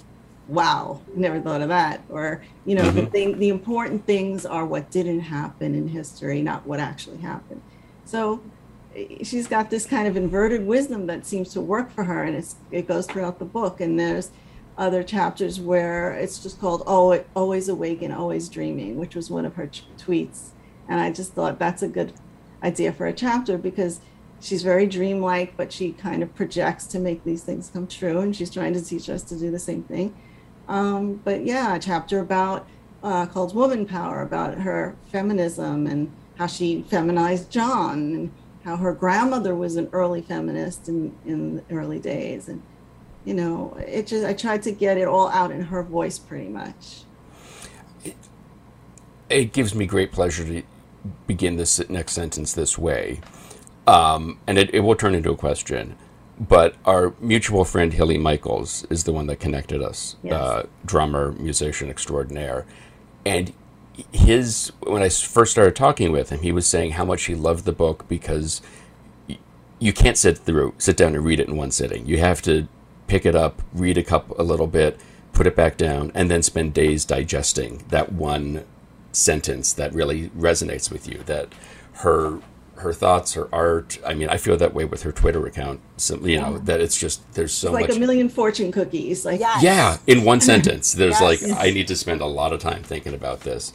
wow 0.48 1.02
never 1.16 1.40
thought 1.40 1.62
of 1.62 1.70
that. 1.70 2.02
Or 2.10 2.44
you 2.66 2.76
know 2.76 2.90
the 2.92 3.06
thing 3.08 3.40
the 3.40 3.50
important 3.50 4.06
things 4.06 4.46
are 4.46 4.66
what 4.66 4.92
didn't 4.92 5.22
happen 5.22 5.74
in 5.74 5.88
history 5.88 6.42
not 6.42 6.68
what 6.68 6.80
actually 6.80 7.18
happened. 7.18 7.62
So 8.06 8.42
she's 9.24 9.48
got 9.48 9.70
this 9.70 9.86
kind 9.86 10.08
of 10.08 10.16
inverted 10.16 10.66
wisdom 10.66 11.08
that 11.08 11.26
seems 11.26 11.52
to 11.54 11.62
work 11.62 11.92
for 11.92 12.04
her 12.04 12.24
and 12.24 12.46
it 12.72 12.88
goes 12.88 13.08
throughout 13.08 13.40
the 13.40 13.46
book. 13.46 13.82
And 13.82 14.00
there's 14.00 14.32
other 14.78 15.04
chapters 15.04 15.60
where 15.60 16.14
it's 16.14 16.42
just 16.42 16.60
called 16.60 16.84
oh 16.88 17.24
always 17.36 17.70
awake 17.70 18.02
and 18.02 18.14
always 18.14 18.50
dreaming 18.50 18.98
which 18.98 19.16
was 19.16 19.30
one 19.30 19.46
of 19.46 19.56
her 19.56 19.68
t- 19.68 19.84
tweets. 19.98 20.50
And 20.90 21.00
i 21.00 21.12
just 21.12 21.34
thought 21.34 21.60
that's 21.60 21.84
a 21.84 21.88
good 21.88 22.14
idea 22.64 22.92
for 22.92 23.06
a 23.06 23.14
chapter 23.14 23.58
because 23.58 24.00
she's 24.42 24.64
very 24.64 24.88
dreamlike 24.88 25.56
but 25.58 25.72
she 25.72 25.92
kind 25.92 26.24
of 26.24 26.34
projects 26.34 26.88
to 26.88 27.00
make 27.00 27.24
these 27.24 27.44
things 27.44 27.70
come 27.72 27.86
true 27.86 28.20
and 28.20 28.36
she's 28.36 28.50
trying 28.50 28.74
to 28.74 28.84
teach 28.84 29.10
us 29.10 29.22
to 29.24 29.38
do 29.38 29.52
the 29.52 29.60
same 29.60 29.84
thing. 29.84 30.16
Um, 30.68 31.22
but 31.24 31.46
yeah 31.46 31.76
a 31.76 31.80
chapter 31.80 32.20
about 32.20 32.68
uh, 33.04 33.26
called 33.26 33.54
woman 33.54 33.86
power 33.86 34.22
about 34.22 34.58
her 34.58 34.96
feminism 35.12 35.86
and 35.86 36.12
how 36.38 36.48
she 36.48 36.84
feminized 36.84 37.52
john 37.52 38.00
and 38.00 38.32
how 38.64 38.78
her 38.78 38.94
grandmother 38.94 39.54
was 39.56 39.76
an 39.76 39.90
early 39.92 40.22
feminist 40.22 40.88
in, 40.88 41.16
in 41.26 41.56
the 41.58 41.64
early 41.72 42.00
days 42.00 42.48
and 42.48 42.62
you 43.26 43.34
know 43.34 43.76
it 43.88 44.08
just 44.08 44.26
i 44.26 44.34
tried 44.34 44.62
to 44.64 44.72
get 44.72 44.98
it 44.98 45.08
all 45.08 45.30
out 45.30 45.52
in 45.52 45.62
her 45.62 45.84
voice 45.84 46.18
pretty 46.20 46.50
much 46.50 47.04
It 49.30 49.52
gives 49.54 49.74
me 49.74 49.86
great 49.86 50.12
pleasure 50.12 50.44
to 50.46 50.62
begin 51.26 51.56
this 51.58 51.82
next 51.90 52.12
sentence 52.14 52.54
this 52.54 52.78
way. 52.78 53.20
Um, 53.88 54.40
and 54.46 54.58
it, 54.58 54.74
it 54.74 54.82
will 54.82 54.96
turn 54.96 55.16
into 55.16 55.32
a 55.32 55.36
question. 55.36 55.96
But 56.40 56.76
our 56.86 57.14
mutual 57.20 57.66
friend 57.66 57.94
Hilly 57.94 58.18
Michaels 58.18 58.86
is 58.92 59.04
the 59.06 59.12
one 59.12 59.26
that 59.28 59.40
connected 59.40 59.82
us, 59.82 60.18
Yes. 60.24 60.34
uh, 60.34 60.68
drummer, 60.86 61.32
musician 61.34 61.90
extraordinaire. 61.90 62.66
And 63.26 63.54
his, 64.12 64.72
when 64.82 65.04
I 65.04 65.10
first 65.10 65.52
started 65.52 65.76
talking 65.76 66.12
with 66.12 66.30
him, 66.30 66.40
he 66.40 66.52
was 66.52 66.68
saying 66.68 66.92
how 66.92 67.06
much 67.06 67.24
he 67.26 67.36
loved 67.36 67.66
the 67.66 67.72
book 67.72 68.06
because 68.08 68.62
you 69.80 69.94
can't 69.94 70.18
sit 70.18 70.38
through, 70.38 70.74
sit 70.78 70.98
down 70.98 71.16
and 71.16 71.24
read 71.24 71.40
it 71.40 71.48
in 71.48 71.56
one 71.56 71.72
sitting. 71.72 72.06
You 72.06 72.18
have 72.20 72.42
to 72.44 72.68
pick 73.08 73.26
it 73.26 73.36
up, 73.36 73.62
read 73.74 73.98
a 73.98 74.04
couple, 74.04 74.40
a 74.40 74.44
little 74.44 74.68
bit, 74.68 75.00
put 75.34 75.46
it 75.46 75.56
back 75.56 75.78
down, 75.78 76.12
and 76.16 76.32
then 76.32 76.42
spend 76.42 76.74
days 76.74 77.06
digesting 77.06 77.84
that 77.90 78.14
one 78.14 78.64
sentence 79.12 79.74
that 79.74 79.94
really 79.94 80.30
resonates 80.30 80.92
with 80.92 81.08
you. 81.08 81.22
That 81.26 81.54
her 81.96 82.40
her 82.78 82.92
thoughts, 82.94 83.34
her 83.34 83.48
art. 83.54 84.00
I 84.06 84.14
mean, 84.14 84.30
I 84.30 84.38
feel 84.38 84.58
that 84.58 84.74
way 84.74 84.84
with 84.86 85.04
her 85.04 85.12
Twitter 85.12 85.46
account. 85.46 85.80
So, 85.98 86.18
you 86.18 86.40
know, 86.42 86.58
that 86.60 86.82
it's 86.82 86.98
just 87.00 87.22
there's 87.34 87.54
so 87.54 87.68
It's 87.70 87.74
like 87.74 87.88
much. 87.90 87.98
a 87.98 88.00
million 88.00 88.30
fortune 88.30 88.72
cookies. 88.72 89.24
Like 89.26 89.40
Yes. 89.40 89.62
Yeah, 89.64 89.98
in 90.08 90.24
one 90.24 90.42
sentence, 90.52 90.94
there's 90.94 91.20
Yes. 91.22 91.42
like 91.44 91.58
I 91.60 91.70
need 91.72 91.88
to 91.88 91.96
spend 91.96 92.22
a 92.22 92.26
lot 92.26 92.52
of 92.54 92.60
time 92.60 92.84
thinking 92.84 93.14
about 93.14 93.42
this. 93.42 93.74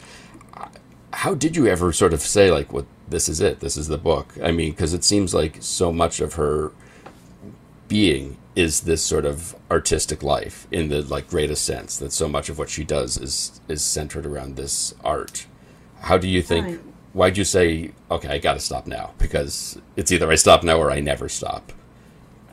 How 1.12 1.34
did 1.34 1.56
you 1.56 1.66
ever 1.66 1.92
sort 1.92 2.12
of 2.12 2.20
say 2.20 2.50
like, 2.50 2.72
"What 2.72 2.84
this 3.08 3.28
is 3.28 3.40
it? 3.40 3.60
This 3.60 3.76
is 3.76 3.88
the 3.88 3.96
book"? 3.98 4.34
I 4.42 4.52
mean, 4.52 4.72
because 4.72 4.92
it 4.92 5.04
seems 5.04 5.32
like 5.32 5.56
so 5.60 5.90
much 5.92 6.20
of 6.20 6.34
her 6.34 6.72
being 7.88 8.36
is 8.54 8.82
this 8.82 9.02
sort 9.02 9.24
of 9.24 9.54
artistic 9.70 10.22
life 10.22 10.66
in 10.70 10.88
the 10.88 11.00
like 11.02 11.28
greatest 11.30 11.64
sense. 11.64 11.96
That 11.96 12.12
so 12.12 12.28
much 12.28 12.48
of 12.48 12.58
what 12.58 12.68
she 12.68 12.84
does 12.84 13.16
is 13.16 13.60
is 13.68 13.80
centered 13.82 14.26
around 14.26 14.56
this 14.56 14.94
art. 15.04 15.46
How 16.00 16.18
do 16.18 16.28
you 16.28 16.42
think? 16.42 16.66
Right. 16.66 16.80
Why'd 17.12 17.36
you 17.36 17.44
say, 17.44 17.92
"Okay, 18.10 18.28
I 18.28 18.38
got 18.38 18.54
to 18.54 18.60
stop 18.60 18.86
now"? 18.86 19.12
Because 19.18 19.78
it's 19.96 20.12
either 20.12 20.30
I 20.30 20.34
stop 20.36 20.62
now 20.62 20.78
or 20.78 20.90
I 20.90 21.00
never 21.00 21.28
stop. 21.28 21.72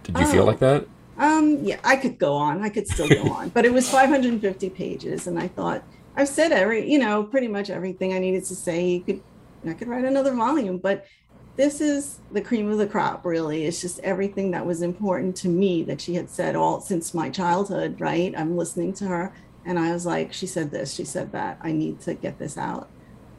Did 0.04 0.18
you 0.18 0.26
feel 0.28 0.44
Oh. 0.44 0.46
like 0.46 0.60
that? 0.60 0.88
Um, 1.18 1.60
yeah, 1.64 1.78
I 1.84 1.96
could 1.96 2.18
go 2.20 2.34
on. 2.34 2.62
I 2.62 2.70
could 2.70 2.88
still 2.88 3.08
go 3.08 3.30
on, 3.34 3.50
but 3.50 3.66
it 3.66 3.74
was 3.74 3.90
550 3.90 4.70
pages, 4.70 5.28
and 5.28 5.40
I 5.40 5.48
thought 5.48 5.84
I've 6.16 6.28
said 6.30 6.52
every, 6.52 6.90
you 6.90 7.00
know, 7.00 7.24
pretty 7.24 7.48
much 7.48 7.70
everything 7.70 8.14
I 8.14 8.20
needed 8.20 8.44
to 8.46 8.56
say. 8.56 8.86
You 8.88 9.02
could, 9.02 9.22
I 9.68 9.74
could 9.74 9.88
write 9.88 10.06
another 10.06 10.34
volume, 10.34 10.78
but 10.78 11.06
this 11.58 11.80
is 11.82 12.20
the 12.32 12.42
cream 12.42 12.70
of 12.70 12.78
the 12.78 12.88
crop. 12.88 13.26
Really, 13.26 13.66
it's 13.66 13.82
just 13.82 14.00
everything 14.00 14.52
that 14.52 14.66
was 14.66 14.82
important 14.82 15.36
to 15.38 15.48
me 15.50 15.84
that 15.84 16.02
she 16.02 16.16
had 16.16 16.30
said 16.30 16.56
all 16.56 16.82
since 16.82 17.14
my 17.14 17.30
childhood. 17.30 18.00
Right, 18.00 18.34
I'm 18.38 18.56
listening 18.58 18.94
to 18.96 19.06
her, 19.06 19.34
and 19.66 19.80
I 19.80 19.92
was 19.94 20.06
like, 20.06 20.34
she 20.34 20.48
said 20.48 20.72
this, 20.72 20.94
she 20.94 21.06
said 21.06 21.32
that. 21.34 21.58
I 21.62 21.72
need 21.72 22.00
to 22.02 22.14
get 22.14 22.40
this 22.40 22.58
out. 22.58 22.90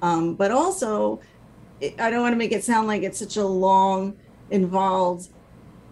Um, 0.03 0.35
but 0.35 0.51
also, 0.51 1.21
I 1.83 2.11
don't 2.11 2.23
want 2.23 2.33
to 2.33 2.39
make 2.39 2.53
it 2.53 2.65
sound 2.65 2.87
like 2.87 3.03
it's 3.03 3.19
such 3.19 3.37
a 3.37 3.47
long, 3.47 4.17
involved 4.51 5.29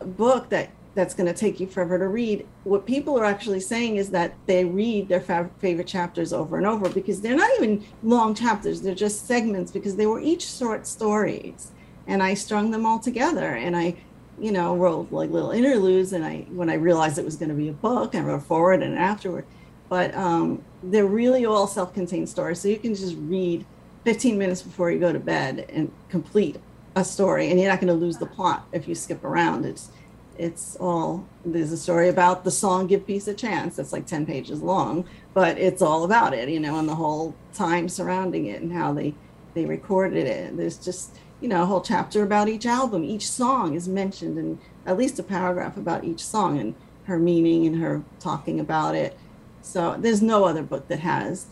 book 0.00 0.48
that 0.50 0.70
that's 0.94 1.14
going 1.14 1.26
to 1.26 1.34
take 1.38 1.58
you 1.58 1.66
forever 1.66 1.98
to 1.98 2.08
read. 2.08 2.46
What 2.62 2.86
people 2.86 3.18
are 3.18 3.24
actually 3.24 3.60
saying 3.60 3.96
is 3.96 4.10
that 4.10 4.34
they 4.46 4.64
read 4.64 5.08
their 5.08 5.20
fa- 5.20 5.50
favorite 5.58 5.88
chapters 5.88 6.32
over 6.32 6.56
and 6.56 6.66
over 6.66 6.88
because 6.88 7.20
they're 7.20 7.36
not 7.36 7.50
even 7.56 7.84
long 8.02 8.34
chapters, 8.34 8.80
they're 8.80 8.94
just 8.94 9.26
segments 9.26 9.72
because 9.72 9.96
they 9.96 10.06
were 10.06 10.20
each 10.20 10.46
short 10.46 10.86
stories. 10.86 11.72
And 12.06 12.22
I 12.22 12.34
strung 12.34 12.70
them 12.70 12.86
all 12.86 13.00
together 13.00 13.54
and 13.54 13.76
I, 13.76 13.96
you 14.38 14.52
know, 14.52 14.76
wrote 14.76 15.10
like 15.10 15.30
little 15.30 15.50
interludes. 15.50 16.12
And 16.12 16.24
I, 16.24 16.46
when 16.50 16.70
I 16.70 16.74
realized 16.74 17.18
it 17.18 17.24
was 17.24 17.36
going 17.36 17.48
to 17.48 17.54
be 17.54 17.68
a 17.68 17.72
book, 17.72 18.14
I 18.14 18.20
wrote 18.20 18.42
forward 18.44 18.82
and 18.82 18.96
afterward. 18.96 19.46
But 19.88 20.14
um, 20.14 20.62
they're 20.82 21.06
really 21.06 21.44
all 21.44 21.66
self 21.66 21.92
contained 21.92 22.28
stories. 22.28 22.60
So 22.60 22.68
you 22.68 22.78
can 22.78 22.94
just 22.94 23.16
read 23.18 23.66
15 24.04 24.38
minutes 24.38 24.62
before 24.62 24.90
you 24.90 24.98
go 24.98 25.12
to 25.12 25.18
bed 25.18 25.66
and 25.70 25.90
complete 26.08 26.56
a 26.96 27.04
story 27.04 27.50
and 27.50 27.58
you're 27.58 27.70
not 27.70 27.80
going 27.80 27.88
to 27.88 27.94
lose 27.94 28.18
the 28.18 28.26
plot 28.26 28.66
if 28.72 28.86
you 28.86 28.94
skip 28.94 29.24
around. 29.24 29.64
It's 29.64 29.90
it's 30.36 30.74
all 30.76 31.24
there's 31.44 31.70
a 31.70 31.76
story 31.76 32.08
about 32.08 32.42
the 32.42 32.50
song 32.50 32.88
give 32.88 33.06
peace 33.06 33.28
a 33.28 33.34
chance 33.34 33.76
that's 33.76 33.92
like 33.92 34.04
10 34.04 34.26
pages 34.26 34.60
long 34.60 35.04
but 35.32 35.56
it's 35.58 35.80
all 35.80 36.02
about 36.02 36.34
it 36.34 36.48
you 36.48 36.58
know 36.58 36.76
and 36.76 36.88
the 36.88 36.94
whole 36.96 37.36
time 37.52 37.88
surrounding 37.88 38.46
it 38.46 38.60
and 38.60 38.72
how 38.72 38.92
they 38.92 39.14
they 39.54 39.64
recorded 39.64 40.26
it. 40.26 40.56
There's 40.56 40.76
just 40.76 41.16
you 41.40 41.48
know 41.48 41.62
a 41.62 41.66
whole 41.66 41.80
chapter 41.80 42.22
about 42.22 42.48
each 42.48 42.66
album. 42.66 43.04
Each 43.04 43.28
song 43.28 43.74
is 43.74 43.88
mentioned 43.88 44.36
and 44.36 44.58
at 44.84 44.98
least 44.98 45.18
a 45.18 45.22
paragraph 45.22 45.76
about 45.76 46.04
each 46.04 46.24
song 46.24 46.58
and 46.58 46.74
her 47.04 47.18
meaning 47.18 47.66
and 47.66 47.76
her 47.76 48.02
talking 48.20 48.60
about 48.60 48.94
it. 48.94 49.16
So 49.62 49.96
there's 49.98 50.20
no 50.20 50.44
other 50.44 50.62
book 50.62 50.88
that 50.88 51.00
has 51.00 51.46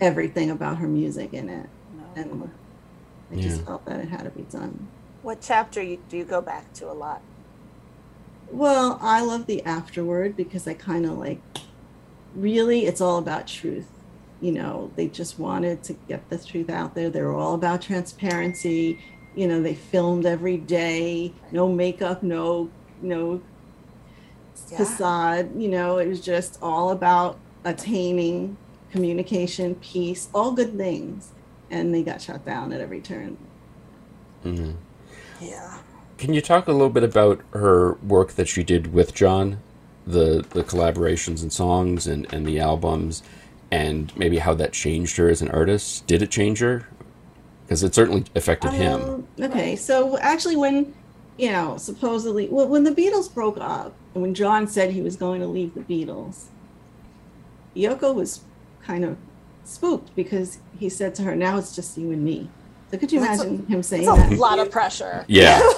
everything 0.00 0.50
about 0.50 0.78
her 0.78 0.88
music 0.88 1.32
in 1.32 1.48
it 1.48 1.68
and 2.16 2.52
i 3.30 3.36
just 3.36 3.64
felt 3.64 3.84
that 3.86 4.00
it 4.00 4.08
had 4.08 4.24
to 4.24 4.30
be 4.30 4.44
done 4.44 4.90
What 5.22 5.40
chapter 5.40 5.82
you, 5.82 5.98
do 6.08 6.16
you 6.16 6.24
go 6.24 6.40
back 6.42 6.72
to 6.74 6.90
a 6.90 6.92
lot? 6.94 7.22
Well, 8.50 8.98
I 9.00 9.22
love 9.22 9.46
the 9.46 9.64
afterword 9.64 10.36
because 10.36 10.66
I 10.66 10.74
kind 10.74 11.06
of 11.06 11.12
like 11.18 11.44
really 12.34 12.86
it's 12.86 13.00
all 13.00 13.18
about 13.18 13.46
truth. 13.46 13.90
You 14.40 14.52
know, 14.52 14.92
they 14.96 15.08
just 15.08 15.38
wanted 15.38 15.82
to 15.84 15.94
get 16.08 16.28
the 16.28 16.38
truth 16.38 16.70
out 16.70 16.94
there. 16.94 17.10
They 17.10 17.22
were 17.22 17.34
all 17.36 17.54
about 17.54 17.82
transparency. 17.82 19.00
You 19.34 19.48
know, 19.48 19.62
they 19.62 19.74
filmed 19.74 20.26
every 20.26 20.58
day, 20.58 21.36
no 21.50 21.72
makeup, 21.72 22.22
no 22.22 22.74
no 23.00 23.44
Yeah. 24.68 24.76
facade. 24.76 25.52
You 25.54 25.68
know, 25.70 25.98
it 25.98 26.08
was 26.08 26.20
just 26.22 26.58
all 26.62 26.90
about 26.90 27.42
attaining 27.64 28.58
communication, 28.90 29.76
peace, 29.76 30.28
all 30.34 30.52
good 30.54 30.76
things. 30.76 31.32
And 31.70 31.94
they 31.94 32.02
got 32.02 32.20
shot 32.20 32.44
down 32.44 32.72
at 32.72 32.80
every 32.80 33.00
turn. 33.00 33.36
hmm 34.42 34.72
Yeah. 35.40 35.78
Can 36.18 36.32
you 36.32 36.40
talk 36.40 36.68
a 36.68 36.72
little 36.72 36.90
bit 36.90 37.02
about 37.02 37.40
her 37.50 37.94
work 37.94 38.32
that 38.32 38.48
she 38.48 38.62
did 38.62 38.92
with 38.92 39.14
John, 39.14 39.60
the 40.06 40.44
the 40.50 40.62
collaborations 40.62 41.42
and 41.42 41.52
songs 41.52 42.06
and, 42.06 42.32
and 42.32 42.46
the 42.46 42.60
albums, 42.60 43.22
and 43.70 44.16
maybe 44.16 44.38
how 44.38 44.54
that 44.54 44.72
changed 44.72 45.16
her 45.16 45.28
as 45.28 45.42
an 45.42 45.48
artist? 45.50 46.06
Did 46.06 46.22
it 46.22 46.30
change 46.30 46.60
her? 46.60 46.88
Because 47.64 47.82
it 47.82 47.94
certainly 47.94 48.24
affected 48.36 48.72
him. 48.72 49.02
Um, 49.02 49.28
okay, 49.40 49.74
so 49.74 50.18
actually, 50.18 50.56
when 50.56 50.94
you 51.36 51.50
know, 51.50 51.76
supposedly, 51.78 52.48
well, 52.48 52.68
when 52.68 52.84
the 52.84 52.92
Beatles 52.92 53.32
broke 53.32 53.58
up, 53.60 53.94
and 54.14 54.22
when 54.22 54.34
John 54.34 54.68
said 54.68 54.92
he 54.92 55.02
was 55.02 55.16
going 55.16 55.40
to 55.40 55.46
leave 55.48 55.74
the 55.74 55.80
Beatles, 55.80 56.44
Yoko 57.74 58.14
was 58.14 58.42
kind 58.82 59.04
of 59.04 59.16
spooked 59.64 60.14
because 60.14 60.58
he 60.78 60.88
said 60.88 61.14
to 61.16 61.22
her, 61.22 61.34
"Now 61.36 61.58
it's 61.58 61.74
just 61.74 61.96
you 61.98 62.10
and 62.12 62.24
me." 62.24 62.48
So 62.90 62.98
could 62.98 63.10
you 63.12 63.20
That's 63.20 63.40
a- 63.42 63.46
imagine 63.46 63.66
him 63.66 63.82
saying 63.82 64.04
that? 64.06 64.30
It's 64.32 64.38
a 64.38 64.42
lot 64.42 64.58
of 64.58 64.70
pressure. 64.70 65.24
Yeah. 65.26 65.58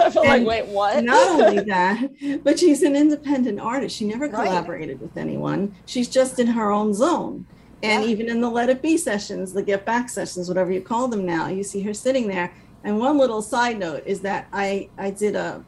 I 0.00 0.10
feel 0.12 0.24
like, 0.24 0.44
wait, 0.46 0.66
what? 0.66 1.04
Not 1.04 1.40
only 1.40 1.62
that, 1.66 2.42
but 2.42 2.58
she's 2.58 2.82
an 2.82 2.96
independent 2.96 3.60
artist. 3.60 3.94
She 3.96 4.06
never 4.06 4.24
Right. 4.26 4.34
collaborated 4.34 5.00
with 5.00 5.16
anyone. 5.16 5.74
She's 5.86 6.08
just 6.08 6.40
in 6.40 6.48
her 6.48 6.70
own 6.72 6.92
zone. 6.94 7.46
And 7.82 8.02
Yeah. 8.02 8.08
even 8.08 8.28
in 8.28 8.40
the 8.40 8.48
Let 8.50 8.70
It 8.70 8.80
Be 8.82 8.96
sessions, 8.96 9.52
the 9.52 9.62
Get 9.62 9.84
Back 9.84 10.08
sessions, 10.08 10.48
whatever 10.48 10.72
you 10.72 10.80
call 10.80 11.06
them 11.06 11.24
now, 11.26 11.48
you 11.48 11.62
see 11.62 11.80
her 11.82 11.94
sitting 11.94 12.26
there. 12.28 12.52
And 12.82 12.98
one 12.98 13.18
little 13.18 13.42
side 13.42 13.78
note 13.78 14.02
is 14.06 14.20
that 14.20 14.46
I 14.52 14.88
I 14.98 15.10
did 15.10 15.36
a, 15.36 15.62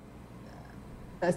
a 1.23 1.35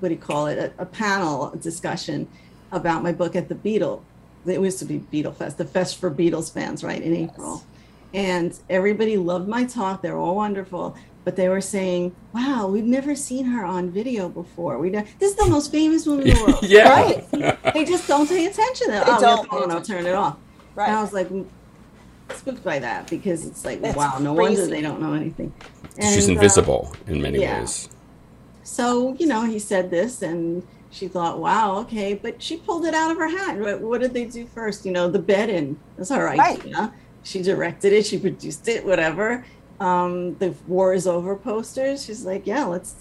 what 0.00 0.08
do 0.08 0.14
you 0.14 0.20
call 0.20 0.46
it 0.48 0.58
a, 0.58 0.82
a 0.82 0.86
panel 0.86 1.54
discussion 1.60 2.26
about 2.72 3.02
my 3.02 3.12
book 3.12 3.36
at 3.36 3.48
the 3.48 3.54
Beatle. 3.54 4.00
It 4.46 4.60
used 4.60 4.78
to 4.80 4.84
be 4.84 4.98
Beatle 4.98 5.34
Fest, 5.34 5.58
the 5.58 5.64
Fest 5.64 5.98
for 5.98 6.10
Beatles 6.10 6.52
fans, 6.52 6.84
right 6.84 7.00
in 7.00 7.14
April 7.14 7.62
and 8.14 8.56
everybody 8.70 9.16
loved 9.16 9.48
my 9.48 9.64
talk. 9.64 10.00
They're 10.00 10.16
all 10.16 10.36
wonderful, 10.36 10.96
but 11.24 11.34
they 11.36 11.48
were 11.48 11.60
saying, 11.60 12.14
"Wow, 12.32 12.68
we've 12.68 12.84
never 12.84 13.14
seen 13.16 13.44
her 13.46 13.64
on 13.64 13.90
video 13.90 14.28
before. 14.28 14.78
We 14.78 14.90
ne- 14.90 15.04
this 15.18 15.32
is 15.32 15.36
the 15.36 15.46
most 15.50 15.72
famous 15.72 16.06
woman 16.06 16.28
in 16.28 16.36
the 16.36 16.44
world." 16.44 16.58
Yeah. 16.68 16.88
right? 16.88 17.72
They 17.74 17.84
just 17.84 18.06
don't 18.06 18.28
pay 18.28 18.46
attention. 18.46 18.88
They 18.90 19.02
oh, 19.04 19.20
don't 19.20 19.68
no, 19.68 19.80
turn 19.80 20.06
it 20.06 20.14
off. 20.14 20.36
Right. 20.76 20.88
And 20.88 20.96
I 20.96 21.02
was 21.02 21.12
like 21.12 21.28
spooked 22.34 22.64
by 22.64 22.78
that 22.78 23.10
because 23.10 23.44
it's 23.46 23.64
like, 23.64 23.82
That's 23.82 23.96
wow, 23.96 24.18
no 24.18 24.32
wonder 24.32 24.66
they 24.66 24.80
don't 24.80 25.00
know 25.00 25.12
anything. 25.12 25.52
She's 26.00 26.28
And, 26.28 26.36
uh, 26.36 26.40
invisible 26.40 26.92
in 27.06 27.20
many 27.20 27.40
yeah. 27.40 27.60
ways. 27.60 27.88
so 28.62 29.14
you 29.18 29.26
know 29.26 29.42
he 29.44 29.58
said 29.58 29.90
this 29.90 30.22
and 30.22 30.66
she 30.94 31.08
thought 31.08 31.40
wow 31.40 31.78
okay 31.78 32.14
but 32.14 32.40
she 32.42 32.56
pulled 32.58 32.84
it 32.84 32.94
out 32.94 33.10
of 33.10 33.16
her 33.18 33.28
hat. 33.28 33.58
What, 33.58 33.80
what 33.80 34.00
did 34.00 34.14
they 34.14 34.26
do 34.26 34.46
first? 34.46 34.84
You 34.86 34.92
know 34.92 35.08
the 35.10 35.18
bed 35.18 35.48
in. 35.50 35.78
That's 35.96 36.10
her 36.10 36.24
Right. 36.24 36.58
idea 36.60 36.94
she 37.22 37.42
directed 37.42 37.92
it 37.92 38.06
she 38.06 38.18
produced 38.18 38.68
it 38.68 38.84
whatever. 38.84 39.44
Um 39.80 40.36
the 40.38 40.50
war 40.66 40.94
is 40.94 41.06
over 41.06 41.36
posters 41.36 42.04
she's 42.04 42.24
like 42.24 42.46
yeah 42.46 42.64
let's 42.64 42.94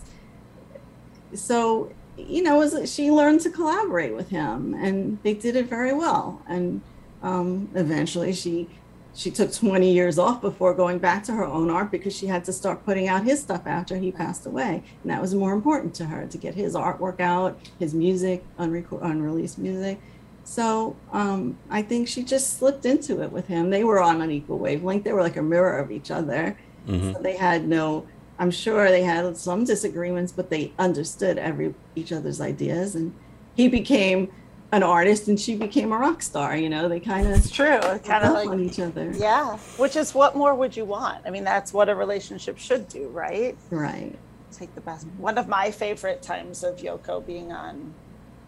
so 1.34 1.92
you 2.16 2.44
know 2.44 2.58
was, 2.58 2.92
she 2.94 3.12
learned 3.12 3.42
to 3.42 3.50
collaborate 3.50 4.14
with 4.16 4.30
him 4.30 4.74
and 4.76 5.20
they 5.24 5.34
did 5.34 5.56
it 5.56 5.68
very 5.70 5.94
well 5.94 6.44
and 6.48 6.82
um 7.22 7.70
eventually 7.76 8.34
she 8.34 8.70
she 9.16 9.30
took 9.30 9.54
20 9.54 9.92
years 9.92 10.18
off 10.18 10.42
before 10.42 10.74
going 10.74 10.98
back 10.98 11.24
to 11.26 11.34
her 11.34 11.46
own 11.46 11.70
art 11.70 11.92
because 11.92 12.16
she 12.16 12.26
had 12.26 12.44
to 12.46 12.54
start 12.54 12.84
putting 12.84 13.08
out 13.08 13.24
his 13.24 13.42
stuff 13.42 13.62
after 13.66 13.98
he 13.98 14.12
passed 14.12 14.46
away. 14.46 14.84
And 15.04 15.12
that 15.12 15.22
was 15.22 15.36
more 15.36 15.54
important 15.54 15.94
to 15.96 16.06
her 16.06 16.26
to 16.26 16.38
get 16.38 16.56
his 16.56 16.74
artwork 16.74 17.20
out 17.20 17.60
his 17.78 17.94
music 17.94 18.44
unreco- 18.58 19.04
unreleased 19.04 19.60
music. 19.60 20.02
So 20.46 20.96
um, 21.12 21.58
i 21.70 21.82
think 21.82 22.08
she 22.08 22.24
just 22.24 22.58
slipped 22.58 22.86
into 22.86 23.22
it 23.22 23.32
with 23.32 23.48
him. 23.48 23.70
They 23.70 23.84
were 23.84 24.02
on 24.02 24.22
an 24.22 24.32
equal 24.32 24.58
wavelength. 24.58 25.04
They 25.04 25.14
were 25.14 25.22
like 25.22 25.38
a 25.38 25.44
mirror 25.44 25.78
of 25.78 25.92
each 25.92 26.12
other. 26.12 26.58
Hmm 26.88 27.14
so 27.14 27.22
they 27.22 27.38
had 27.38 27.66
no 27.66 28.06
i'm 28.40 28.52
sure 28.52 28.90
they 28.90 29.04
had 29.04 29.38
some 29.38 29.64
disagreements 29.64 30.34
but 30.34 30.50
they 30.50 30.74
understood 30.78 31.38
every 31.38 31.74
each 31.96 32.12
other's 32.12 32.42
ideas. 32.42 32.96
And 32.96 33.14
he 33.56 33.68
became 33.68 34.32
an 34.74 34.84
artist 34.84 35.28
and 35.28 35.40
she 35.40 35.56
became 35.56 35.92
a 35.92 35.98
rock 35.98 36.22
star 36.22 36.58
you 36.58 36.68
know 36.68 36.90
they 36.90 37.00
kind 37.00 37.28
of 37.28 37.38
It's 37.38 37.52
true. 37.52 37.80
Kind 37.80 38.26
of 38.26 38.36
on 38.36 38.48
like, 38.48 38.60
each 38.60 38.80
other 38.80 39.12
yeah. 39.16 39.58
Which 39.78 39.96
is 39.96 40.14
what 40.14 40.36
more 40.36 40.56
would 40.56 40.76
you 40.76 40.86
want? 40.86 41.26
I 41.26 41.30
mean, 41.30 41.44
that's 41.44 41.74
what 41.74 41.90
a 41.90 41.96
relationship 41.96 42.58
should 42.58 42.88
do, 42.88 43.08
right? 43.10 43.58
right 43.70 44.18
Take 44.52 44.74
the 44.76 44.82
best. 44.82 45.08
One 45.18 45.38
of 45.38 45.48
my 45.48 45.72
favorite 45.72 46.22
times 46.22 46.64
of 46.64 46.78
Yoko 46.78 47.26
being 47.26 47.52
on 47.52 47.94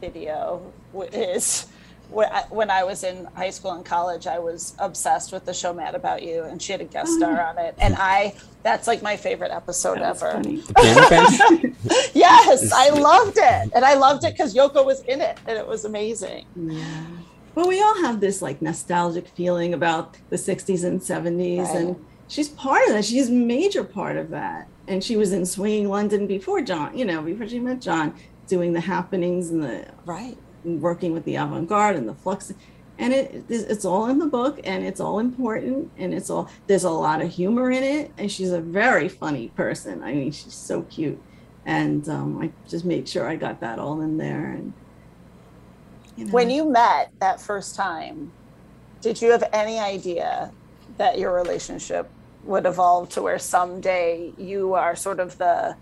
video 0.01 0.71
is 1.11 1.67
when 2.09 2.69
I, 2.71 2.83
was 2.83 3.03
in 3.03 3.25
high 3.35 3.49
school 3.49 3.71
and 3.71 3.83
college, 3.85 4.27
I 4.27 4.39
was 4.39 4.75
obsessed 4.79 5.31
with 5.31 5.45
the 5.45 5.53
show 5.53 5.73
Mad 5.73 5.95
About 5.95 6.23
You, 6.23 6.43
and 6.43 6.61
she 6.61 6.71
had 6.71 6.81
a 6.81 6.85
guest 6.85 7.13
star 7.13 7.41
on 7.45 7.57
it. 7.57 7.75
And 7.79 7.95
I, 7.97 8.35
that's 8.63 8.87
like 8.87 9.01
my 9.01 9.17
favorite 9.17 9.51
episode 9.51 9.99
That's 9.99 10.21
ever. 10.21 10.33
funny. 10.33 10.57
The 10.57 10.73
piano 10.73 11.09
bench? 11.09 11.75
Yes, 12.13 12.71
I 12.73 12.89
loved 12.89 13.37
it. 13.37 13.71
And 13.75 13.83
I 13.85 13.95
loved 13.95 14.23
it 14.23 14.33
because 14.33 14.55
Yoko 14.55 14.85
was 14.85 15.01
in 15.01 15.21
it, 15.21 15.37
and 15.47 15.57
it 15.57 15.67
was 15.67 15.85
amazing. 15.85 16.45
Yeah. 16.55 17.05
Well, 17.55 17.67
we 17.67 17.81
all 17.81 18.01
have 18.01 18.19
this 18.19 18.41
like 18.41 18.61
nostalgic 18.61 19.27
feeling 19.29 19.73
about 19.73 20.17
the 20.29 20.35
60s 20.35 20.83
and 20.83 20.99
70s, 20.99 21.59
Right. 21.65 21.75
and 21.77 22.05
she's 22.27 22.49
part 22.49 22.85
of 22.87 22.93
that. 22.93 23.05
She's 23.05 23.29
a 23.29 23.33
major 23.33 23.83
part 23.83 24.17
of 24.17 24.29
that. 24.31 24.67
And 24.87 25.03
she 25.03 25.17
was 25.17 25.31
in 25.33 25.45
Swinging 25.45 25.89
London 25.89 26.27
before 26.27 26.61
John, 26.61 26.95
you 26.97 27.05
know, 27.05 27.21
before 27.21 27.47
she 27.47 27.59
met 27.59 27.81
John, 27.81 28.13
doing 28.47 28.73
the 28.73 28.81
happenings 28.81 29.49
and 29.49 29.63
the 29.63 29.85
Right. 30.05 30.37
Working 30.65 31.13
with 31.13 31.23
the 31.25 31.35
avant-garde 31.35 31.95
and 31.95 32.07
the 32.07 32.13
flux 32.13 32.53
and 32.97 33.13
it 33.13 33.45
it's 33.49 33.85
all 33.85 34.05
in 34.07 34.19
the 34.19 34.25
book 34.25 34.59
and 34.63 34.85
it's 34.85 34.99
all 34.99 35.19
important 35.19 35.91
and 35.97 36.13
it's 36.13 36.29
all 36.29 36.49
there's 36.67 36.85
a 36.85 36.89
lot 36.89 37.21
of 37.21 37.29
humor 37.29 37.69
in 37.69 37.83
it 37.83 38.11
and 38.17 38.31
she's 38.31 38.51
a 38.51 38.61
very 38.61 39.09
funny 39.09 39.49
person. 39.49 40.01
I 40.01 40.13
mean 40.13 40.31
she's 40.31 40.53
so 40.53 40.83
cute. 40.83 41.21
And 41.65 42.07
um, 42.09 42.41
i 42.41 42.51
just 42.69 42.85
made 42.85 43.09
sure 43.09 43.27
i 43.27 43.35
got 43.35 43.59
that 43.59 43.79
all 43.79 44.01
in 44.01 44.17
there 44.17 44.51
and 44.51 44.73
you 46.15 46.25
know, 46.25 46.31
When 46.31 46.49
you 46.49 46.69
met 46.69 47.11
that 47.19 47.41
first 47.41 47.75
time, 47.75 48.31
did 49.01 49.21
you 49.21 49.31
have 49.31 49.43
any 49.51 49.79
idea 49.79 50.51
that 50.97 51.19
your 51.19 51.33
relationship 51.33 52.09
would 52.45 52.65
evolve 52.65 53.09
to 53.09 53.21
where 53.21 53.39
someday 53.39 54.31
you 54.37 54.75
are 54.75 54.95
sort 54.95 55.19
of 55.19 55.37
the 55.37 55.75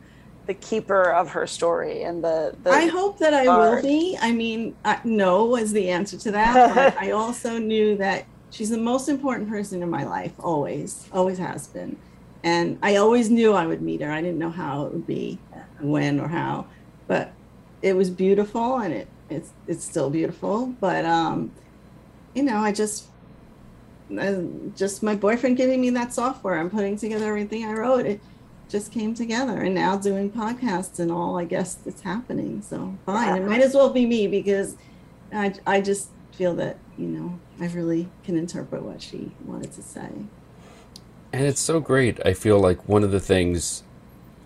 the 0.45 0.53
keeper 0.53 1.11
of 1.11 1.29
her 1.29 1.47
story 1.47 2.03
and 2.03 2.23
the, 2.23 2.55
the 2.63 2.69
I 2.69 2.87
hope 2.87 3.19
that 3.19 3.33
I 3.33 3.45
will 3.45 3.81
be. 3.81 4.17
I 4.19 4.31
mean, 4.31 4.75
I, 4.83 4.99
no 5.03 5.45
was 5.45 5.71
the 5.71 5.89
answer 5.89 6.17
to 6.17 6.31
that. 6.31 6.75
But 6.75 6.97
I 6.97 7.11
also 7.11 7.57
knew 7.57 7.95
that 7.97 8.25
she's 8.51 8.69
the 8.69 8.77
most 8.77 9.07
important 9.07 9.49
person 9.49 9.81
in 9.81 9.89
my 9.89 10.03
life, 10.03 10.33
always, 10.39 11.07
always 11.11 11.37
has 11.37 11.67
been. 11.67 11.97
And 12.43 12.77
I 12.83 12.97
always 12.97 13.29
knew 13.29 13.53
I 13.53 13.65
would 13.65 13.81
meet 13.81 14.01
her. 14.01 14.11
I 14.11 14.21
didn't 14.21 14.37
know 14.37 14.49
how 14.49 14.85
it 14.85 14.93
would 14.93 15.07
be, 15.07 15.39
when 15.79 16.19
or 16.19 16.27
how, 16.27 16.67
but 17.07 17.31
it 17.81 17.95
was 17.95 18.09
beautiful, 18.09 18.77
and 18.79 18.93
it 18.93 19.07
it's 19.29 19.51
it's 19.65 19.85
still 19.85 20.09
beautiful. 20.09 20.67
But 20.81 21.05
um, 21.05 21.53
you 22.33 22.43
know, 22.43 22.57
I 22.57 22.73
just 22.73 23.05
uh, 24.19 24.41
just 24.75 25.03
my 25.03 25.15
boyfriend 25.15 25.55
giving 25.55 25.79
me 25.79 25.89
that 25.89 26.13
software 26.13 26.59
i'm 26.59 26.69
putting 26.69 26.97
together 26.97 27.25
everything 27.25 27.65
I 27.65 27.71
wrote. 27.73 28.05
It 28.05 28.21
just 28.69 28.91
came 28.91 29.13
together 29.13 29.61
and 29.61 29.75
now 29.75 29.95
doing 29.97 30.31
podcasts 30.31 30.99
and 30.99 31.11
all 31.11 31.37
i 31.37 31.45
guess 31.45 31.77
it's 31.85 32.01
happening 32.01 32.61
so 32.61 32.95
fine 33.05 33.41
it 33.41 33.45
might 33.47 33.61
as 33.61 33.73
well 33.75 33.89
be 33.89 34.05
me 34.05 34.27
because 34.27 34.75
i, 35.33 35.53
I 35.65 35.81
just 35.81 36.09
feel 36.31 36.55
that 36.55 36.77
you 36.97 37.07
know 37.07 37.39
i 37.59 37.67
really 37.67 38.09
can 38.23 38.35
interpret 38.37 38.81
what 38.83 39.01
she 39.01 39.31
wanted 39.45 39.71
to 39.73 39.81
say 39.83 40.09
And 41.31 41.45
it's 41.45 41.61
so 41.61 41.79
great. 41.79 42.19
I 42.25 42.33
feel 42.33 42.59
like 42.59 42.87
one 42.87 43.03
of 43.03 43.11
the 43.11 43.19
things, 43.19 43.81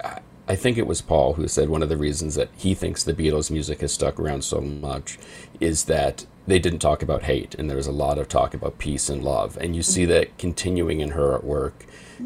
I- 0.03 0.21
I 0.47 0.55
think 0.55 0.77
it 0.77 0.87
was 0.87 1.01
Paul 1.01 1.33
who 1.33 1.47
said 1.49 1.67
one 1.69 1.83
of 1.83 1.89
the 1.89 1.97
reasons 1.97 2.35
that 2.35 2.47
he 2.55 2.73
thinks 2.73 3.03
the 3.03 3.13
Beatles 3.13 3.51
music 3.51 3.81
has 3.81 3.91
stuck 3.91 4.17
around 4.17 4.43
so 4.45 4.61
much 4.61 5.19
is 5.59 5.83
that 5.85 6.25
they 6.47 6.59
didn't 6.59 6.79
talk 6.79 7.03
about 7.03 7.23
hate 7.23 7.55
and 7.55 7.69
there 7.69 7.75
was 7.75 7.87
a 7.87 7.91
lot 7.91 8.17
of 8.17 8.29
talk 8.29 8.53
about 8.53 8.77
peace 8.77 9.09
and 9.09 9.21
love. 9.21 9.57
And 9.59 9.75
you 9.75 9.83
see 9.83 10.03
mm-hmm. 10.03 10.11
that 10.13 10.37
continuing 10.37 11.01
in 11.01 11.09
her 11.11 11.37
artwork. 11.37 11.73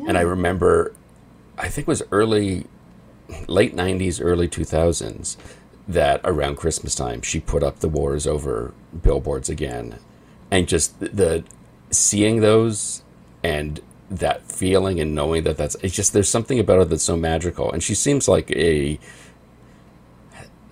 And 0.08 0.16
I 0.16 0.22
remember, 0.22 0.94
I 1.58 1.68
think 1.68 1.88
it 1.88 1.92
was 1.92 2.04
early, 2.12 2.66
late 3.48 3.76
90s, 3.76 4.20
early 4.24 4.48
2000s, 4.48 5.38
that 5.88 6.22
around 6.24 6.56
Christmas 6.56 6.96
time 6.96 7.22
she 7.22 7.40
put 7.40 7.64
up 7.64 7.80
the 7.80 7.90
wars 7.90 8.26
over 8.26 8.74
billboards 9.02 9.50
again. 9.50 10.00
And 10.50 10.68
just 10.68 11.00
the, 11.00 11.10
the 11.10 11.44
seeing 11.90 12.42
those 12.42 13.04
and 13.44 13.80
that 14.10 14.44
feeling 14.44 15.00
and 15.00 15.16
knowing 15.16 15.44
that 15.44 15.58
that's 15.58 15.76
it's 15.76 15.96
just 15.96 16.12
there's 16.12 16.30
something 16.30 16.60
about 16.60 16.78
her 16.80 16.86
that's 16.86 17.04
so 17.04 17.16
magical 17.16 17.72
and 17.72 17.82
she 17.82 17.96
seems 17.96 18.28
like 18.28 18.52
a 18.52 19.00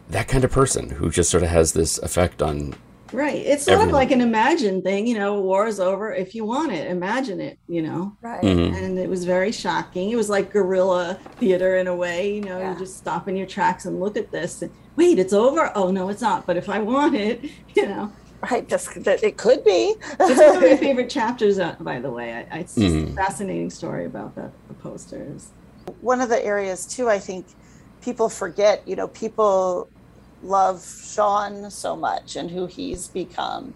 that 0.10 0.28
kind 0.28 0.44
of 0.44 0.52
person 0.52 0.90
who 0.90 1.10
just 1.10 1.30
sort 1.30 1.44
of 1.44 1.50
has 1.50 1.72
this 1.72 1.98
effect 2.00 2.42
on 2.42 2.76
right 3.12 3.36
it's 3.38 3.64
sort 3.64 3.76
Everyone. 3.76 3.90
of 3.90 3.94
like 3.94 4.12
an 4.12 4.22
imagined 4.22 4.84
thing 4.84 5.08
you 5.08 5.18
know 5.18 5.40
war 5.42 5.68
is 5.68 5.80
over 5.80 6.14
if 6.14 6.36
you 6.36 6.46
want 6.46 6.72
it 6.72 6.90
imagine 6.90 7.40
it 7.42 7.58
you 7.68 7.82
know 7.82 8.14
right. 8.22 8.42
Mhm. 8.44 8.76
and 8.76 9.00
it 9.00 9.10
was 9.10 9.26
very 9.26 9.52
shocking 9.52 10.12
it 10.12 10.16
was 10.16 10.30
like 10.30 10.52
guerrilla 10.52 11.18
theater 11.38 11.78
in 11.78 11.88
a 11.88 11.96
way 11.96 12.36
you 12.36 12.42
know 12.42 12.60
Yeah. 12.60 12.74
you 12.74 12.80
just 12.80 12.98
stop 12.98 13.28
in 13.28 13.36
your 13.36 13.48
tracks 13.48 13.86
and 13.86 14.00
look 14.00 14.16
at 14.18 14.32
this 14.32 14.62
and 14.62 14.72
wait 14.96 15.18
it's 15.20 15.34
over 15.34 15.72
oh 15.76 15.92
no 15.92 16.10
it's 16.10 16.22
not 16.22 16.46
but 16.46 16.56
if 16.58 16.70
i 16.70 16.80
want 16.80 17.16
it 17.16 17.44
you 17.76 17.88
know 17.88 18.12
right 18.52 18.68
just 18.70 19.04
that 19.04 19.24
it 19.24 19.38
could 19.38 19.64
be 19.64 19.96
it's 20.20 20.40
one 20.40 20.56
of 20.58 20.62
my 20.62 20.78
favorite 20.88 21.10
chapters, 21.10 21.60
uh, 21.60 21.76
by 21.82 22.00
the 22.00 22.10
way. 22.10 22.34
I, 22.34 22.58
I, 22.58 22.60
it's 22.60 22.76
just 22.76 22.96
Mhm. 22.96 23.12
a 23.12 23.16
fascinating 23.16 23.70
story 23.70 24.06
about 24.06 24.34
the, 24.36 24.50
the 24.70 24.74
posters. 24.76 25.52
one 26.02 26.22
of 26.22 26.30
the 26.30 26.42
areas 26.46 26.86
too 26.86 27.10
i 27.10 27.20
think 27.20 27.48
people 28.02 28.30
forget 28.30 28.88
you 28.88 28.96
know 28.96 29.08
people 29.10 29.90
love 30.42 30.84
sean 30.86 31.70
so 31.70 31.96
much 31.96 32.36
and 32.36 32.50
who 32.52 32.66
he's 32.66 33.08
become 33.10 33.74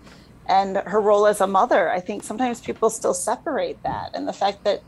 and 0.47 0.77
her 0.77 0.99
role 1.01 1.25
as 1.27 1.41
a 1.41 1.47
mother 1.47 1.89
i 1.91 1.99
think 1.99 2.23
sometimes 2.23 2.61
people 2.61 2.89
still 2.89 3.13
separate 3.13 3.77
that 3.83 4.09
and 4.13 4.27
the 4.27 4.33
fact 4.33 4.63
that 4.63 4.79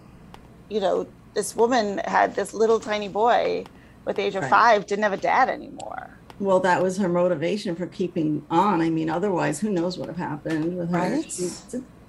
you 0.70 0.80
know 0.80 1.06
this 1.34 1.56
woman 1.56 2.00
had 2.06 2.34
this 2.36 2.54
little 2.54 2.80
tiny 2.80 3.10
boy 3.10 3.64
with 4.06 4.16
the 4.16 4.22
age 4.24 4.36
of 4.36 4.44
Right. 4.44 4.50
five 4.50 4.86
didn't 4.86 5.04
have 5.04 5.14
a 5.14 5.18
dad 5.18 5.50
anymore 5.50 6.20
Well, 6.40 6.60
that 6.62 6.82
was 6.84 6.98
her 6.98 7.08
motivation 7.08 7.76
for 7.78 7.88
keeping 7.88 8.46
on. 8.50 8.82
I 8.82 8.90
mean, 8.90 9.10
otherwise, 9.10 9.62
who 9.62 9.70
knows 9.70 9.98
what 9.98 10.08
would 10.10 10.18
have 10.18 10.30
happened 10.32 10.76
with 10.78 10.90
her? 10.92 10.98
Right. 11.00 11.42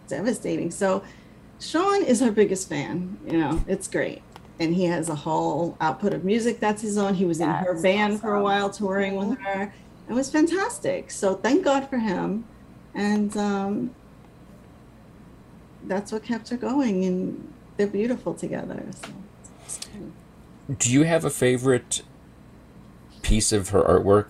Devastating. 0.08 0.70
So, 0.72 1.04
Sean 1.60 2.02
is 2.02 2.20
her 2.20 2.32
biggest 2.32 2.68
fan. 2.68 3.18
You 3.24 3.38
know, 3.38 3.64
it's 3.68 3.86
great. 3.88 4.25
And 4.58 4.74
he 4.74 4.84
has 4.84 5.08
a 5.08 5.14
whole 5.14 5.76
output 5.80 6.14
of 6.14 6.24
music 6.24 6.60
that's 6.60 6.80
his 6.80 6.96
own. 6.96 7.14
He 7.14 7.26
was 7.26 7.40
in 7.40 7.48
her 7.48 7.72
That's 7.72 7.82
band 7.82 8.20
for 8.20 8.34
a 8.34 8.42
while, 8.42 8.70
touring 8.70 9.16
with 9.16 9.38
her. 9.38 9.72
It 10.08 10.12
was 10.12 10.30
fantastic. 10.30 11.10
So, 11.10 11.34
thank 11.34 11.64
God 11.64 11.90
for 11.90 11.98
him. 11.98 12.44
And 12.94 13.36
um, 13.36 13.94
that's 15.84 16.10
what 16.10 16.22
kept 16.22 16.48
her 16.48 16.56
going. 16.56 17.04
And 17.04 17.52
they're 17.76 17.86
beautiful 17.86 18.32
together. 18.32 18.82
So. 18.92 19.10
do 20.78 20.90
you 20.90 21.02
have 21.02 21.24
a 21.24 21.30
favorite 21.30 22.02
piece 23.22 23.52
of 23.52 23.70
her 23.70 23.82
artwork 23.82 24.28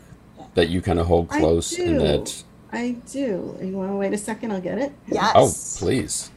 that 0.55 0.71
you 0.71 0.81
kind 0.81 0.99
of 0.99 1.07
hold 1.07 1.29
close 1.29 1.79
and 1.79 1.99
do. 1.99 2.07
that 2.07 2.43
I 2.73 2.97
do. 3.13 3.57
You 3.63 3.73
want 3.73 3.91
to 3.91 3.97
wait 3.97 4.13
a 4.13 4.19
second? 4.19 4.53
I'll 4.53 4.61
get 4.61 4.79
it. 4.79 4.93
yes 5.07 5.33
oh 5.37 5.53
please 5.79 6.31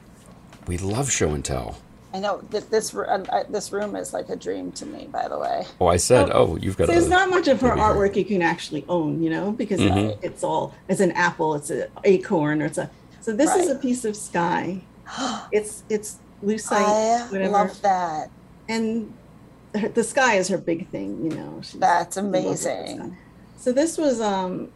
we 0.68 0.78
love 0.78 1.10
show 1.10 1.32
and 1.32 1.44
tell 1.44 1.78
i 2.14 2.20
know 2.20 2.42
that 2.50 2.70
this 2.72 2.94
uh, 2.96 3.44
this 3.50 3.72
room 3.72 3.96
is 3.96 4.14
like 4.14 4.30
a 4.30 4.36
dream 4.36 4.72
to 4.72 4.86
me 4.86 5.08
by 5.12 5.28
the 5.28 5.38
way 5.38 5.64
oh 5.80 5.88
i 5.88 5.98
said 5.98 6.30
oh 6.34 6.58
you've 6.58 6.78
got 6.78 6.88
There's 6.88 7.06
a, 7.08 7.10
not 7.10 7.30
much 7.30 7.48
of 7.48 7.62
her 7.62 7.70
Maybe 7.70 7.82
her. 7.82 7.94
artwork 7.94 8.16
you 8.16 8.26
can 8.26 8.42
actually 8.42 8.86
own, 8.90 9.22
you 9.22 9.30
know, 9.30 9.52
because 9.52 9.80
Mhm. 9.80 10.18
it's 10.22 10.44
all 10.44 10.74
it's 10.88 11.02
an 11.02 11.12
apple, 11.14 11.56
it's 11.56 11.70
an 11.70 11.86
acorn, 12.04 12.62
or 12.62 12.66
it's 12.66 12.78
a. 12.80 12.90
So 13.22 13.36
this 13.36 13.54
is 13.56 13.70
a 13.70 13.76
piece 13.76 14.06
of 14.06 14.16
sky. 14.16 14.88
It's 15.52 15.84
it's 15.90 16.22
lucite, 16.44 16.72
i 16.72 17.28
whatever, 17.32 17.52
love 17.52 17.82
that 17.82 18.30
and 18.68 19.14
her, 19.76 19.90
the 19.90 20.04
sky 20.04 20.36
is 20.36 20.48
her 20.48 20.58
big 20.58 20.90
thing, 20.90 21.22
you 21.26 21.32
know. 21.38 21.62
She's 21.62 21.80
that's 21.80 22.18
in 22.18 22.32
love 22.32 22.46
with 22.46 22.64
the 22.64 22.72
amazing. 22.72 23.18
So 23.56 23.72
this 23.74 23.98
was 23.98 24.20
um, 24.22 24.72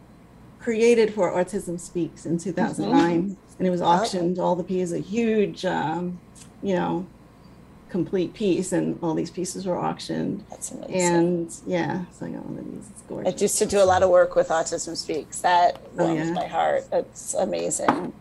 created 0.60 1.14
for 1.14 1.32
Autism 1.32 1.80
Speaks 1.80 2.26
in 2.26 2.38
2009, 2.38 3.36
and 3.58 3.66
it 3.66 3.70
was 3.70 3.80
auctioned. 3.82 4.38
All 4.38 4.56
the 4.56 4.64
pieces, 4.64 4.92
a 4.92 4.98
huge, 5.00 5.64
um, 5.64 6.20
you 6.62 6.74
know, 6.74 7.10
complete 7.98 8.34
piece, 8.34 8.72
and 8.72 8.98
all 9.02 9.14
these 9.14 9.30
pieces 9.30 9.66
were 9.66 9.78
auctioned. 9.78 10.44
that's 10.50 10.72
amazing 10.72 11.00
And 11.14 11.54
yeah, 11.64 12.04
so 12.18 12.26
I 12.26 12.30
got 12.30 12.44
one 12.44 12.58
of 12.58 12.64
these. 12.64 12.88
It's 12.90 13.02
gorgeous. 13.02 13.28
I 13.28 13.30
gorgeous. 13.30 13.42
used 13.42 13.58
to 13.58 13.66
do 13.66 13.80
a 13.80 13.88
lot 13.92 14.02
of 14.02 14.10
work 14.10 14.34
with 14.34 14.48
Autism 14.48 14.96
Speaks. 14.96 15.38
That 15.42 15.78
Oh, 15.96 16.06
warms 16.06 16.26
yeah? 16.28 16.34
my 16.34 16.46
heart. 16.48 16.82
It's 16.92 17.34
amazing. 17.34 18.12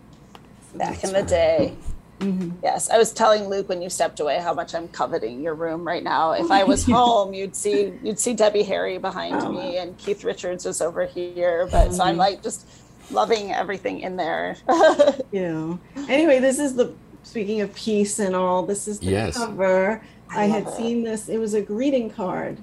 Back 0.76 1.02
That's 1.02 1.04
in 1.06 1.10
the 1.14 1.20
right. 1.22 1.28
day. 1.28 1.74
Mhm. 2.20 2.52
Yes. 2.62 2.92
I 2.92 3.00
was 3.00 3.12
telling 3.12 3.50
Luke 3.50 3.68
when 3.68 3.82
you 3.82 3.90
stepped 3.90 4.20
away 4.20 4.38
how 4.38 4.54
much 4.54 4.76
I'm 4.76 4.88
coveting 4.90 5.42
your 5.42 5.56
room 5.56 5.82
right 5.92 6.04
now. 6.04 6.34
If 6.34 6.52
I 6.52 6.64
was 6.64 6.86
home, 7.00 7.34
you'd 7.34 7.56
see 7.56 7.94
you'd 8.04 8.20
see 8.20 8.34
Debbie 8.36 8.62
Harry 8.64 9.00
behind 9.00 9.36
Oh, 9.42 9.52
me 9.52 9.78
and 9.78 9.98
Keith 9.98 10.24
Richards 10.24 10.66
was 10.66 10.82
over 10.82 11.04
here. 11.08 11.68
But 11.72 11.94
so 11.96 12.04
I'm 12.04 12.16
Mhm. 12.16 12.26
like 12.26 12.44
just 12.44 12.68
loving 13.12 13.52
everything 13.52 14.02
in 14.02 14.18
there. 14.18 14.56
Yeah. 15.32 15.78
Anyway, 16.08 16.38
this 16.40 16.60
is 16.60 16.76
the 16.76 16.94
speaking 17.24 17.62
of 17.62 17.74
peace 17.74 18.20
and 18.20 18.36
all. 18.36 18.64
This 18.64 18.88
is 18.88 19.00
the 19.00 19.08
Yes. 19.08 19.38
cover. 19.38 20.02
I 20.30 20.44
I, 20.44 20.46
had 20.46 20.66
love 20.66 20.74
it. 20.74 20.78
seen 20.78 21.04
this. 21.04 21.30
It 21.30 21.38
was 21.38 21.54
a 21.54 21.62
greeting 21.62 22.10
card 22.10 22.58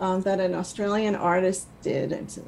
um, 0.00 0.22
that 0.22 0.40
an 0.40 0.54
Australian 0.54 1.14
artist 1.14 1.66
did. 1.82 2.12
It's, 2.12 2.38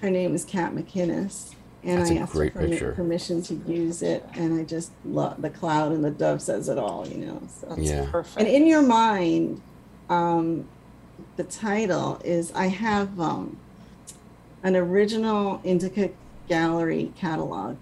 her 0.00 0.10
name 0.10 0.34
is 0.34 0.44
Kat 0.44 0.72
McInnes, 0.74 1.54
and 1.82 1.98
That's 2.00 2.10
I 2.10 2.14
a 2.14 2.18
asked 2.20 2.32
great 2.32 2.52
her 2.52 2.60
permi- 2.62 2.70
picture. 2.70 2.92
permission 2.92 3.42
to 3.44 3.54
use 3.54 4.02
it. 4.02 4.24
And 4.34 4.58
I 4.60 4.64
just 4.64 4.90
love 5.04 5.40
the 5.42 5.50
cloud 5.50 5.92
and 5.92 6.04
the 6.04 6.10
dove 6.10 6.40
says 6.42 6.68
it 6.68 6.78
all. 6.78 7.06
You 7.06 7.26
know. 7.26 7.42
So. 7.48 7.66
That's 7.68 7.80
Yeah. 7.82 8.06
perfect. 8.10 8.38
And 8.38 8.48
in 8.48 8.66
your 8.66 8.82
mind, 8.82 9.60
um, 10.10 10.68
the 11.36 11.44
title 11.44 12.20
is 12.24 12.52
I 12.52 12.66
have 12.66 13.18
um, 13.20 13.56
an 14.62 14.76
original 14.76 15.60
Indica 15.64 16.10
Gallery 16.48 17.12
catalog 17.16 17.76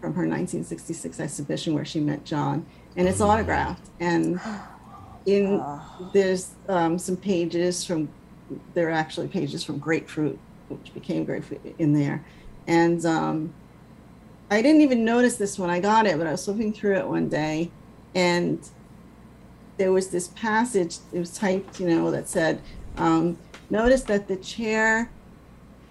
from 0.00 0.14
her 0.14 0.22
1966 0.22 1.20
exhibition 1.20 1.74
where 1.74 1.84
she 1.84 2.00
met 2.00 2.24
John, 2.24 2.64
and 2.96 3.08
it's 3.08 3.20
autographed. 3.20 3.88
And 4.00 4.40
in 5.26 5.62
there's 6.12 6.52
um, 6.68 6.98
some 6.98 7.16
pages 7.16 7.84
from 7.84 8.08
there 8.74 8.88
are 8.88 8.92
actually 8.92 9.28
pages 9.28 9.62
from 9.62 9.78
Grapefruit, 9.78 10.38
which 10.68 10.94
became 10.94 11.24
Grapefruit 11.24 11.74
in 11.78 11.92
there, 11.92 12.24
and 12.66 13.04
um, 13.04 13.52
I 14.50 14.62
didn't 14.62 14.80
even 14.80 15.04
notice 15.04 15.36
this 15.36 15.58
when 15.58 15.70
I 15.70 15.80
got 15.80 16.06
it, 16.06 16.16
but 16.16 16.26
I 16.26 16.32
was 16.32 16.44
flipping 16.44 16.72
through 16.72 16.96
it 16.96 17.06
one 17.06 17.28
day, 17.28 17.70
and 18.14 18.58
there 19.76 19.92
was 19.92 20.08
this 20.08 20.28
passage. 20.28 20.98
It 21.12 21.18
was 21.18 21.36
typed, 21.36 21.80
you 21.80 21.88
know, 21.88 22.10
that 22.10 22.28
said, 22.28 22.62
um, 22.96 23.38
"Notice 23.70 24.02
that 24.04 24.28
the 24.28 24.36
chair." 24.36 25.10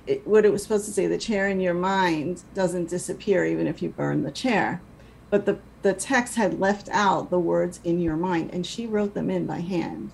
It, 0.07 0.25
what 0.25 0.45
it 0.45 0.51
was 0.51 0.63
supposed 0.63 0.85
to 0.85 0.91
say, 0.91 1.07
the 1.07 1.17
chair 1.17 1.47
in 1.47 1.59
your 1.59 1.73
mind 1.73 2.43
doesn't 2.55 2.89
disappear 2.89 3.45
even 3.45 3.67
if 3.67 3.81
you 3.81 3.89
burn 3.89 4.23
the 4.23 4.31
chair. 4.31 4.81
But 5.29 5.45
the, 5.45 5.59
the 5.81 5.93
text 5.93 6.35
had 6.35 6.59
left 6.59 6.87
out 6.89 7.29
the 7.29 7.39
words 7.39 7.81
in 7.83 7.99
your 8.01 8.15
mind, 8.15 8.51
and 8.53 8.65
she 8.65 8.87
wrote 8.87 9.13
them 9.13 9.29
in 9.29 9.45
by 9.45 9.59
hand. 9.59 10.11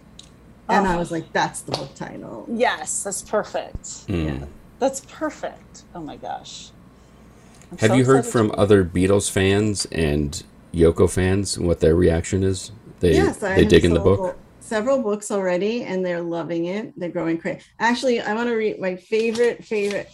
And 0.67 0.87
I 0.87 0.95
Oh. 0.95 0.99
was 0.99 1.11
like, 1.11 1.31
that's 1.33 1.61
the 1.61 1.71
book 1.73 1.93
title. 1.93 2.47
Yes, 2.49 3.03
that's 3.03 3.21
perfect. 3.21 3.83
Mm. 4.07 4.47
That's 4.79 5.01
perfect. 5.01 5.83
Oh 5.93 6.01
my 6.01 6.15
gosh. 6.17 6.71
I'm 7.71 7.77
Have 7.77 7.89
so 7.91 7.95
you 7.95 8.05
heard 8.05 8.25
from 8.25 8.51
other 8.57 8.83
Beatles 8.83 9.29
fans 9.29 9.85
and 9.91 10.41
Yoko 10.73 11.09
fans 11.09 11.59
what 11.59 11.79
their 11.79 11.95
reaction 11.95 12.43
is? 12.43 12.71
They 12.99 13.13
yes, 13.13 13.37
they 13.37 13.61
have 13.61 13.67
dig 13.69 13.85
in 13.85 13.93
the 13.93 14.01
sold 14.01 14.17
book. 14.19 14.37
Several 14.73 15.03
books 15.03 15.29
already, 15.29 15.83
and 15.83 16.03
they're 16.03 16.23
loving 16.23 16.65
it. 16.65 16.93
They're 16.97 17.11
growing 17.11 17.37
crazy. 17.37 17.61
Actually, 17.79 18.21
I 18.21 18.33
want 18.33 18.49
to 18.49 18.55
read 18.55 18.79
my 18.79 18.95
favorite 18.95 19.63
favorite. 19.63 20.09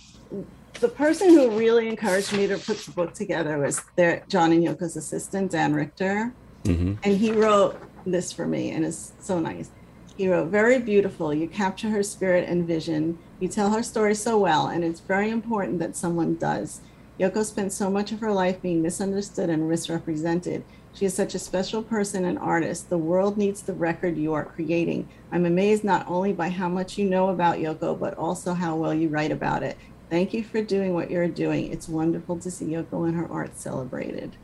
The 0.81 0.89
person 0.89 1.29
who 1.29 1.57
really 1.57 1.87
encouraged 1.87 2.33
me 2.33 2.45
to 2.47 2.57
put 2.57 2.77
the 2.79 2.91
book 2.91 3.13
together 3.13 3.57
was 3.57 3.81
their 3.95 4.25
John 4.27 4.51
and 4.51 4.61
Yoko's 4.61 4.97
assistant, 4.97 5.51
Dan 5.51 5.73
Richter, 5.73 6.35
hmm 6.65 6.95
and 7.05 7.15
he 7.15 7.31
wrote 7.31 7.79
this 8.05 8.33
for 8.33 8.45
me, 8.45 8.71
and 8.71 8.83
it's 8.83 9.13
so 9.21 9.39
nice. 9.39 9.69
He 10.17 10.27
wrote, 10.27 10.49
"Very 10.51 10.79
beautiful. 10.79 11.33
You 11.33 11.47
capture 11.47 11.89
her 11.91 12.03
spirit 12.03 12.49
and 12.49 12.67
vision. 12.67 13.19
You 13.39 13.47
tell 13.47 13.69
her 13.69 13.81
story 13.81 14.13
so 14.13 14.37
well, 14.37 14.67
and 14.67 14.83
it's 14.83 14.99
very 15.07 15.29
important 15.29 15.79
that 15.79 15.95
someone 15.95 16.35
does. 16.35 16.81
Yoko 17.17 17.45
spent 17.45 17.71
so 17.71 17.89
much 17.89 18.11
of 18.11 18.19
her 18.19 18.33
life 18.33 18.61
being 18.61 18.81
misunderstood 18.81 19.49
and 19.49 19.69
misrepresented. 19.69 20.65
She 20.93 21.05
is 21.05 21.13
such 21.13 21.35
a 21.35 21.39
special 21.39 21.81
person 21.83 22.25
and 22.25 22.37
artist. 22.39 22.89
The 22.89 22.97
world 22.97 23.37
needs 23.37 23.61
the 23.61 23.73
record 23.73 24.17
you 24.17 24.33
are 24.33 24.43
creating. 24.45 25.07
I'm 25.31 25.45
amazed 25.45 25.83
not 25.83 26.05
only 26.07 26.33
by 26.33 26.49
how 26.49 26.67
much 26.67 26.97
you 26.97 27.05
know 27.05 27.29
about 27.29 27.57
Yoko, 27.57 27.97
but 27.97 28.17
also 28.17 28.53
how 28.53 28.75
well 28.75 28.93
you 28.93 29.07
write 29.07 29.31
about 29.31 29.63
it. 29.63 29.77
Thank 30.09 30.33
you 30.33 30.43
for 30.43 30.61
doing 30.61 30.93
what 30.93 31.11
you're 31.11 31.27
doing. 31.27 31.71
It's 31.71 31.87
wonderful 31.87 32.37
to 32.39 32.49
see 32.51 32.65
Yoko 32.65 33.07
and 33.07 33.15
her 33.15 33.31
art 33.31 33.57
celebrated. 33.57 34.35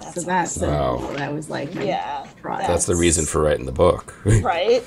That's 0.00 0.14
so 0.14 0.20
that's 0.22 0.56
Wow. 0.56 1.12
that 1.16 1.32
was 1.32 1.48
like 1.50 1.74
my 1.74 1.84
Yeah, 1.84 2.26
pride. 2.40 2.68
That's 2.68 2.86
the 2.86 2.96
reason 2.96 3.26
for 3.26 3.42
writing 3.42 3.66
the 3.66 3.72
book. 3.72 4.14
right. 4.42 4.82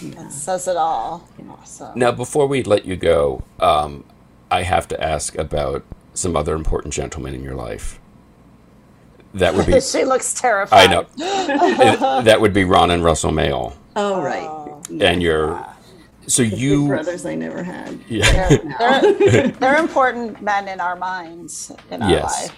Yeah. 0.00 0.10
That 0.14 0.32
says 0.32 0.68
it 0.68 0.76
all. 0.76 1.28
Awesome. 1.48 1.98
now, 1.98 2.12
before 2.12 2.46
we 2.46 2.62
let 2.62 2.84
you 2.84 2.96
go, 2.96 3.42
um, 3.60 4.04
I 4.50 4.62
have 4.62 4.86
to 4.88 5.02
ask 5.02 5.36
about 5.38 5.84
some 6.14 6.36
other 6.36 6.54
important 6.54 6.92
gentlemen 6.92 7.34
in 7.34 7.42
your 7.42 7.54
life. 7.54 7.98
That 9.34 9.54
would 9.54 9.66
be, 9.66 9.80
she 9.92 10.04
looks 10.04 10.34
terrified. 10.34 10.88
I 10.88 10.92
know, 10.92 11.06
It- 11.16 12.24
that 12.24 12.40
would 12.40 12.52
be 12.52 12.64
Ron 12.64 12.90
and 12.90 13.02
Russell 13.04 13.32
Mael. 13.32 13.76
Oh 13.96 14.20
right. 14.22 14.44
Oh. 14.48 14.82
And 15.00 15.22
your, 15.22 15.64
so 16.26 16.42
The 16.42 16.50
big 16.50 16.58
you, 16.58 16.86
brothers 16.88 17.24
I 17.26 17.34
never 17.34 17.62
had. 17.62 17.98
yeah, 18.08 18.48
They're, 18.78 19.12
they're, 19.18 19.48
they're 19.60 19.76
important 19.78 20.40
men 20.42 20.68
in 20.68 20.80
our 20.80 20.96
minds, 20.96 21.72
in 21.90 22.02
our 22.02 22.10
Yes. 22.10 22.50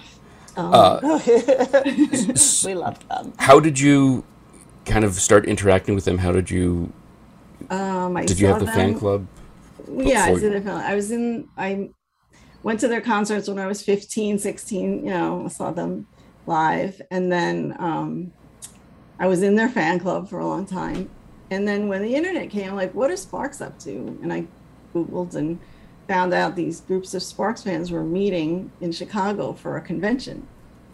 Um, 0.57 0.71
uh, 0.73 1.01
we 2.65 2.75
love 2.75 3.09
them. 3.09 3.33
how 3.39 3.59
did 3.59 3.79
you 3.81 4.25
kind 4.87 5.05
of 5.05 5.15
start 5.15 5.47
interacting 5.47 5.95
with 5.97 6.05
them? 6.05 6.19
How 6.19 6.31
did 6.33 6.49
you, 6.51 6.93
um, 7.71 8.17
I 8.17 8.25
did 8.25 8.39
you 8.39 8.47
have 8.49 8.61
the 8.61 8.67
them, 8.67 8.75
fan 8.75 8.95
club? 8.99 9.27
Yeah, 9.91 10.25
I 10.25 10.35
before- 10.35 10.51
did. 10.51 10.69
I 10.69 10.95
was 10.95 11.11
in. 11.11 11.49
I 11.57 11.91
went 12.63 12.79
to 12.81 12.89
their 12.89 13.01
concerts 13.01 13.49
when 13.49 13.59
I 13.59 13.67
was 13.67 13.83
15, 13.83 14.39
16. 14.39 15.05
You 15.05 15.11
know, 15.11 15.45
I 15.47 15.49
saw 15.49 15.71
them 15.73 16.07
live, 16.47 17.01
and 17.11 17.31
then 17.31 17.75
um, 17.79 18.33
I 19.19 19.27
was 19.27 19.43
in 19.43 19.55
their 19.55 19.69
fan 19.69 19.99
club 19.99 20.29
for 20.29 20.39
a 20.39 20.47
long 20.47 20.67
time. 20.67 21.11
And 21.51 21.69
then 21.69 21.89
when 21.89 22.03
the 22.03 22.15
internet 22.15 22.51
came, 22.51 22.71
I'm 22.71 22.77
like, 22.77 22.95
what 22.95 23.11
are 23.11 23.17
Sparks 23.17 23.61
up 23.61 23.79
to? 23.81 24.19
And 24.23 24.33
I 24.33 24.47
googled 24.95 25.35
and 25.35 25.59
found 26.09 26.35
out 26.35 26.57
these 26.57 26.81
groups 26.81 27.15
of 27.15 27.23
Sparks 27.23 27.63
fans 27.63 27.91
were 27.91 28.03
meeting 28.03 28.71
in 28.81 28.93
Chicago 28.93 29.53
for 29.53 29.77
a 29.77 29.81
convention. 29.81 30.47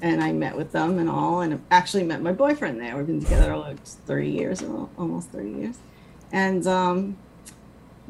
And 0.03 0.23
I 0.23 0.33
met 0.33 0.57
with 0.57 0.73
them 0.73 0.99
and 0.99 1.09
all, 1.09 1.41
and 1.41 1.63
actually 1.71 2.05
met 2.05 2.23
my 2.23 2.33
boyfriend 2.33 2.81
there. 2.81 2.97
We've 2.97 3.07
been 3.07 3.21
together 3.21 3.57
like 3.57 3.85
30 3.85 4.31
years, 4.31 4.63
almost 4.63 5.31
30 5.31 5.51
years. 5.51 5.79
And 6.33 6.67
um, 6.67 7.17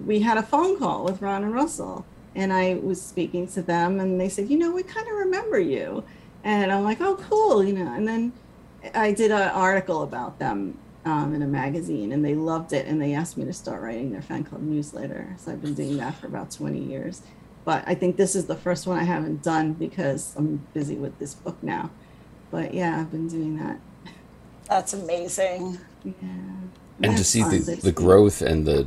we 0.07 0.20
had 0.20 0.38
a 0.38 0.42
phone 0.42 0.79
call 0.79 1.05
with 1.05 1.22
Ron 1.22 1.44
and 1.44 1.53
Russell, 1.53 2.05
and 2.35 2.53
I 2.53 2.74
was 2.74 3.00
speaking 3.00 3.46
to 3.48 3.62
them, 3.62 4.00
and 4.00 4.20
they 4.20 4.29
said, 4.29 4.50
"You 4.50 4.59
know, 4.59 4.72
we 4.72 4.83
kind 4.83 5.07
of 5.07 5.14
remember 5.14 5.59
you," 5.59 6.05
and 6.44 6.72
I'm 6.72 6.85
like, 6.85 7.00
"Oh, 7.00 7.16
cool," 7.16 7.62
you 7.64 7.72
know. 7.72 7.92
And 7.92 8.07
then 8.07 8.33
I 8.94 9.12
did 9.12 9.31
an 9.31 9.48
article 9.50 10.03
about 10.03 10.38
them 10.38 10.79
um, 11.05 11.35
in 11.35 11.42
a 11.42 11.46
magazine, 11.46 12.12
and 12.12 12.24
they 12.24 12.35
loved 12.35 12.72
it, 12.72 12.87
and 12.87 13.00
they 13.00 13.14
asked 13.14 13.37
me 13.37 13.44
to 13.44 13.53
start 13.53 13.83
writing 13.83 14.12
their 14.12 14.22
fan 14.22 14.44
club 14.44 14.62
newsletter. 14.62 15.35
So 15.38 15.53
I've 15.53 15.62
been 15.62 15.74
doing 15.74 15.96
that 15.98 16.14
for 16.16 16.26
about 16.26 16.50
20 16.50 16.79
years. 16.79 17.22
But 17.64 17.85
I 17.87 17.94
think 17.94 18.16
this 18.16 18.35
is 18.35 18.46
the 18.46 18.57
first 18.57 18.87
one 18.87 18.98
I 18.98 19.05
haven't 19.05 19.42
done 19.42 19.74
because 19.74 20.35
I'm 20.37 20.66
busy 20.72 20.96
with 20.96 21.18
this 21.18 21.35
book 21.35 21.62
now. 21.62 21.90
But 22.50 22.74
yeah, 22.74 22.98
I've 22.98 23.11
been 23.11 23.29
doing 23.29 23.59
that. 23.59 23.79
That's 24.68 24.94
amazing. 24.94 25.79
Yeah. 26.05 26.12
And 27.03 27.16
to 27.16 27.24
see 27.24 27.42
the, 27.42 27.79
the 27.83 27.92
growth 27.92 28.42
and 28.42 28.66
the 28.66 28.87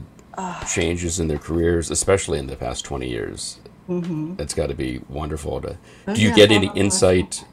changes 0.67 1.19
in 1.19 1.27
their 1.27 1.37
careers, 1.37 1.91
especially 1.91 2.39
in 2.39 2.47
the 2.47 2.55
past 2.55 2.85
20 2.85 3.07
years, 3.07 3.59
hmm 3.88 4.34
that's 4.36 4.54
got 4.54 4.67
to 4.67 4.76
be 4.76 5.02
wonderful 5.10 5.60
to 5.62 5.78
Oh, 6.08 6.15
do 6.15 6.22
you 6.22 6.30
yeah, 6.30 6.36
get 6.36 6.52
any 6.52 6.72
insight 6.76 7.43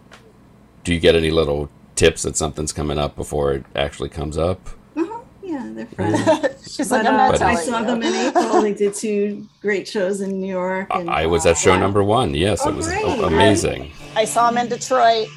do 0.85 0.95
you 0.95 1.01
get 1.01 1.15
any 1.15 1.31
little 1.31 1.69
tips 1.97 2.23
that 2.23 2.37
something's 2.37 2.73
coming 2.73 2.99
up 2.99 3.17
before 3.17 3.53
it 3.53 3.65
actually 3.77 4.09
comes 4.09 4.39
up 4.39 4.61
Uh-huh. 4.97 5.21
Yeah, 5.43 5.69
they're 5.75 5.87
friends. 5.87 6.63
She's 6.77 6.89
But 6.89 7.05
like, 7.05 7.07
I'm 7.07 7.17
not 7.17 7.35
uh, 7.35 7.39
telling 7.39 7.57
I 7.57 7.63
saw 7.63 7.81
you. 7.81 7.87
them 7.87 8.03
in 8.03 8.15
April. 8.15 8.63
They 8.63 8.73
did 8.75 8.95
two 8.95 9.47
great 9.61 9.89
shows 9.89 10.21
in 10.21 10.41
New 10.41 10.47
York. 10.53 10.87
I- 10.91 11.01
And, 11.01 11.11
i 11.11 11.27
was 11.27 11.45
at 11.47 11.59
show 11.59 11.77
number 11.79 12.03
one 12.05 12.35
yes 12.35 12.61
Oh, 12.65 12.71
it 12.71 12.77
was 12.77 12.87
great. 12.87 13.05
amazing 13.25 13.91
I 14.17 14.25
saw 14.25 14.49
them 14.51 14.59
in 14.59 14.69
Detroit, 14.69 15.29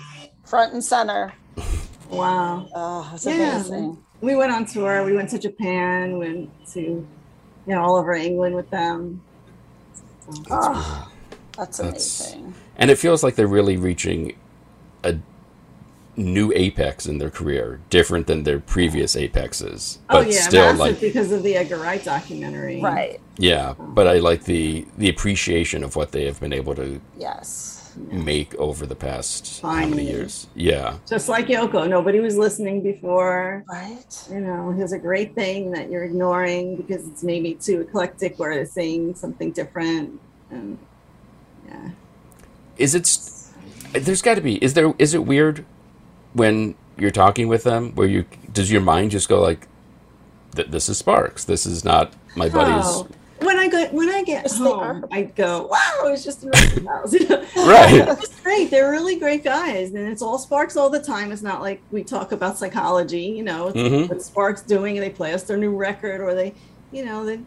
front 0.45 0.73
and 0.73 0.83
center. 0.83 1.33
wow. 2.09 2.67
Oh, 2.75 3.11
it's 3.13 3.25
Yeah. 3.25 3.55
amazing. 3.55 3.97
We 4.21 4.35
went 4.35 4.51
on 4.53 4.65
tour. 4.65 5.03
We 5.03 5.13
went 5.13 5.29
to 5.31 5.39
Japan. 5.39 6.17
Went 6.17 6.49
to, 6.73 6.79
you 6.81 7.07
know, 7.67 7.81
all 7.81 7.95
over 7.97 8.13
England 8.13 8.55
with 8.55 8.69
them. 8.69 9.21
So, 10.25 10.41
Oh, 10.49 10.71
ah, 10.75 11.11
that's 11.57 11.77
That's- 11.77 12.31
amazing. 12.33 12.53
and 12.77 12.89
it 12.91 12.97
feels 12.97 13.23
like 13.23 13.35
they're 13.35 13.47
really 13.47 13.77
reaching 13.77 14.35
a 15.03 15.15
new 16.15 16.51
apex 16.55 17.05
in 17.07 17.17
their 17.17 17.29
career 17.31 17.79
different 17.89 18.27
than 18.27 18.43
their 18.43 18.59
previous 18.59 19.15
apexes 19.15 19.97
oh 20.11 20.21
yeah, 20.21 20.31
still 20.41 20.73
like 20.75 20.99
because 21.01 21.31
of 21.31 21.41
the 21.41 21.55
Edgar 21.55 21.77
Wright 21.77 22.03
documentary. 22.03 22.79
Right. 22.81 23.19
yeah 23.39 23.73
but 23.79 24.05
i 24.07 24.19
like 24.19 24.43
the 24.43 24.85
the 24.97 25.09
appreciation 25.09 25.83
of 25.83 25.95
what 25.95 26.11
they 26.11 26.25
have 26.25 26.39
been 26.39 26.53
able 26.53 26.75
to 26.75 27.01
Yes. 27.17 27.82
Make 27.97 28.53
over 28.55 28.85
the 28.85 28.95
past 28.95 29.61
how 29.61 29.85
many 29.85 30.05
years 30.07 30.47
yeah 30.55 30.97
Just 31.07 31.29
like 31.29 31.47
Yoko, 31.47 31.87
nobody 31.89 32.19
was 32.19 32.35
listening 32.37 32.81
before. 32.81 33.63
Right. 33.69 34.27
You 34.31 34.39
know, 34.39 34.71
here's 34.71 34.93
a 34.93 34.99
great 34.99 35.35
thing 35.35 35.71
that 35.71 35.89
you're 35.89 36.03
ignoring 36.03 36.75
because 36.75 37.07
it's 37.07 37.23
maybe 37.23 37.53
too 37.55 37.81
eclectic 37.81 38.39
or 38.39 38.51
it's 38.51 38.73
saying 38.73 39.15
something 39.15 39.51
different. 39.51 40.19
And 40.49 40.77
yeah. 41.67 41.89
is 42.77 42.95
it 42.95 43.05
there's 44.05 44.21
got 44.21 44.35
to 44.35 44.41
be 44.41 44.55
is 44.63 44.73
there 44.73 44.93
is 44.99 45.13
it 45.13 45.25
weird 45.25 45.65
when 46.33 46.75
you're 46.97 47.11
talking 47.11 47.47
with 47.47 47.63
them 47.63 47.91
where 47.95 48.07
you 48.07 48.25
does 48.51 48.71
your 48.71 48.81
mind 48.81 49.11
just 49.11 49.29
go 49.29 49.41
like 49.41 49.67
"Th- 50.55 50.67
this 50.67 50.89
is 50.89 50.97
sparks 50.97 51.43
this 51.45 51.65
is 51.65 51.83
not 51.83 52.13
my 52.35 52.49
buddies 52.49 52.85
Oh, 52.85 53.03
when 53.03 53.11
I 53.11 53.22
go 53.73 53.85
when 53.91 54.09
I 54.09 54.23
get 54.23 54.43
Yes, 54.43 54.57
they 54.57 54.63
home. 54.65 55.05
I 55.11 55.23
go, 55.23 55.67
wow, 55.67 56.01
it's 56.05 56.23
just 56.23 56.43
in 56.43 56.49
Russell's 56.49 56.87
house. 56.87 57.13
Right. 57.57 58.07
It's 58.23 58.39
great. 58.41 58.69
They're 58.71 58.91
really 58.91 59.17
great 59.17 59.43
guys, 59.43 59.89
and 59.93 60.07
it's 60.07 60.21
all 60.21 60.37
Sparks 60.37 60.77
all 60.77 60.89
the 60.89 61.01
time. 61.01 61.31
It's 61.31 61.41
not 61.41 61.61
like 61.61 61.81
we 61.91 62.03
talk 62.03 62.31
about 62.31 62.57
psychology, 62.57 63.21
you 63.23 63.43
know. 63.43 63.67
It's 63.67 63.77
Mhm. 63.77 64.09
what 64.09 64.21
Sparks 64.21 64.61
doing, 64.61 64.99
they 64.99 65.09
play 65.09 65.33
us 65.33 65.43
their 65.43 65.57
new 65.57 65.75
record, 65.75 66.21
or 66.21 66.33
they, 66.33 66.53
you 66.91 67.03
know, 67.05 67.25
they, 67.25 67.39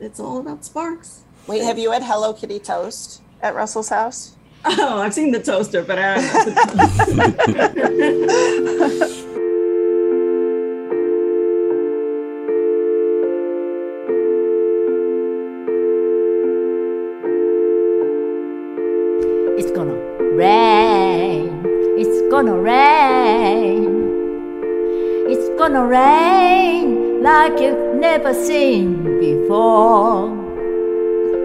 it's 0.00 0.18
all 0.20 0.38
about 0.38 0.64
Sparks. 0.64 1.22
Wait, 1.46 1.62
have 1.62 1.78
you 1.78 1.92
had 1.92 2.02
Hello 2.02 2.32
Kitty 2.32 2.58
toast 2.58 3.20
at 3.42 3.54
Russell's 3.54 3.88
house? 3.90 4.32
Oh, 4.64 4.98
I've 5.00 5.14
seen 5.14 5.30
the 5.30 5.40
toaster, 5.42 5.82
but 5.84 5.98
I 5.98 6.14
don't 6.16 7.16
know. 7.16 9.22
It's 19.58 19.70
gonna 19.70 19.96
rain. 20.36 21.62
It's 21.96 22.30
gonna 22.30 22.54
rain. 22.54 23.84
It's 25.28 25.48
gonna 25.58 25.86
rain 25.86 27.22
like 27.22 27.58
you've 27.58 27.96
never 27.96 28.34
seen 28.34 29.02
before. 29.18 30.28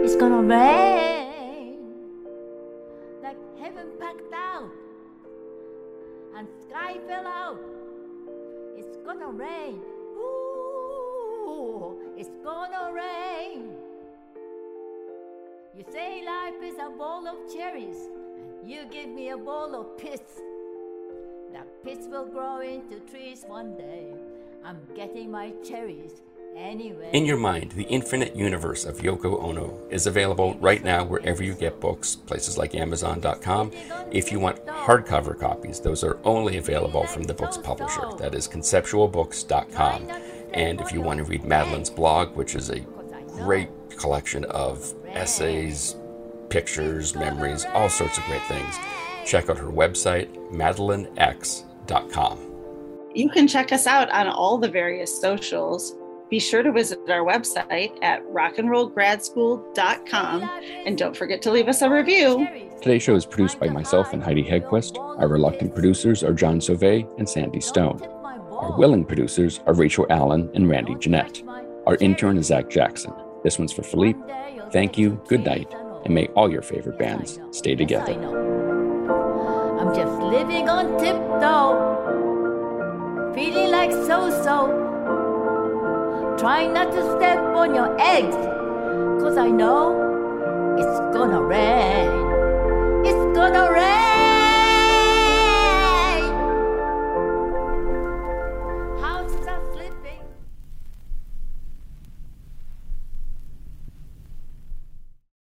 It's 0.03 0.15
gonna 0.17 0.41
rain 0.41 1.20
a 16.81 16.89
bowl 16.89 17.27
of 17.27 17.37
cherries, 17.53 18.09
you 18.65 18.85
give 18.89 19.09
me 19.09 19.29
a 19.29 19.37
bowl 19.37 19.75
of 19.75 19.97
pits. 19.99 20.41
The 21.53 21.61
pits 21.83 22.07
will 22.09 22.25
grow 22.25 22.61
into 22.61 22.99
trees 23.01 23.43
one 23.47 23.77
day. 23.77 24.07
I'm 24.65 24.79
getting 24.95 25.29
my 25.29 25.53
cherries 25.63 26.21
anyway. 26.55 27.11
In 27.13 27.25
Your 27.25 27.37
Mind, 27.37 27.73
The 27.73 27.83
Infinite 27.83 28.35
Universe 28.35 28.85
of 28.85 28.97
Yoko 28.97 29.43
Ono 29.43 29.79
is 29.91 30.07
available 30.07 30.55
right 30.55 30.83
now 30.83 31.03
wherever 31.03 31.43
you 31.43 31.53
get 31.53 31.79
books, 31.79 32.15
places 32.15 32.57
like 32.57 32.73
Amazon.com. 32.73 33.71
If 34.11 34.31
you 34.31 34.39
want 34.39 34.65
hardcover 34.65 35.39
copies, 35.39 35.79
those 35.79 36.03
are 36.03 36.17
only 36.23 36.57
available 36.57 37.05
from 37.05 37.23
the 37.23 37.35
book's 37.35 37.57
publisher, 37.57 38.09
that 38.17 38.33
is 38.33 38.47
conceptualbooks.com. 38.47 40.09
And 40.53 40.81
if 40.81 40.91
you 40.91 41.01
want 41.01 41.19
to 41.19 41.25
read 41.25 41.45
Madeline's 41.45 41.91
blog, 41.91 42.35
which 42.35 42.55
is 42.55 42.71
a 42.71 42.79
great 43.27 43.69
collection 43.97 44.45
of 44.45 44.95
essays, 45.09 45.95
pictures, 46.51 47.15
memories, 47.15 47.65
all 47.73 47.89
sorts 47.89 48.19
of 48.19 48.23
great 48.25 48.43
things, 48.43 48.75
check 49.25 49.49
out 49.49 49.57
her 49.57 49.71
website, 49.71 50.29
madelinex.com. 50.51 52.37
You 53.15 53.29
can 53.29 53.47
check 53.47 53.71
us 53.71 53.87
out 53.87 54.11
on 54.11 54.27
all 54.27 54.57
the 54.57 54.67
various 54.69 55.17
socials. 55.19 55.95
Be 56.29 56.39
sure 56.39 56.61
to 56.63 56.71
visit 56.71 56.99
our 57.09 57.25
website 57.25 57.91
at 58.01 58.25
rockandrollgradschool.com 58.27 60.49
and 60.85 60.97
don't 60.97 61.17
forget 61.17 61.41
to 61.41 61.51
leave 61.51 61.67
us 61.67 61.81
a 61.81 61.89
review. 61.89 62.47
Today's 62.81 63.03
show 63.03 63.15
is 63.15 63.25
produced 63.25 63.59
by 63.59 63.67
myself 63.67 64.13
and 64.13 64.23
Heidi 64.23 64.43
Hedquist. 64.43 64.97
Our 65.19 65.27
reluctant 65.27 65.75
producers 65.75 66.23
are 66.23 66.31
John 66.33 66.59
Sauvé 66.59 67.05
and 67.17 67.27
Sandy 67.27 67.59
Stone. 67.59 68.01
Our 68.51 68.77
willing 68.77 69.03
producers 69.03 69.59
are 69.65 69.73
Rachel 69.73 70.07
Allen 70.09 70.49
and 70.53 70.69
Randy 70.69 70.95
Jeanette. 70.95 71.41
Our 71.85 71.97
intern 71.97 72.37
is 72.37 72.45
Zach 72.47 72.69
Jackson. 72.69 73.11
This 73.43 73.59
one's 73.59 73.73
for 73.73 73.83
Philippe. 73.83 74.19
Thank 74.71 74.97
you, 74.97 75.21
good 75.27 75.43
night, 75.43 75.69
and 76.03 76.13
may 76.13 76.27
all 76.35 76.51
your 76.51 76.61
favorite 76.61 76.97
bands 76.97 77.39
stay 77.51 77.75
together. 77.75 78.13
I'm 79.79 79.93
just 79.95 80.21
living 80.21 80.69
on 80.69 80.97
tiptoe, 80.99 81.75
feeling 83.33 83.71
like 83.71 83.91
so 83.91 84.29
so. 84.43 84.77
Trying 86.37 86.73
not 86.73 86.91
to 86.91 87.17
step 87.17 87.39
on 87.55 87.75
your 87.75 87.95
eggs, 87.99 88.35
cause 89.21 89.37
I 89.37 89.49
know 89.49 90.75
it's 90.77 90.99
gonna 91.15 91.41
rain. 91.41 92.09
It's 93.05 93.37
gonna 93.37 93.71
rain. 93.71 94.10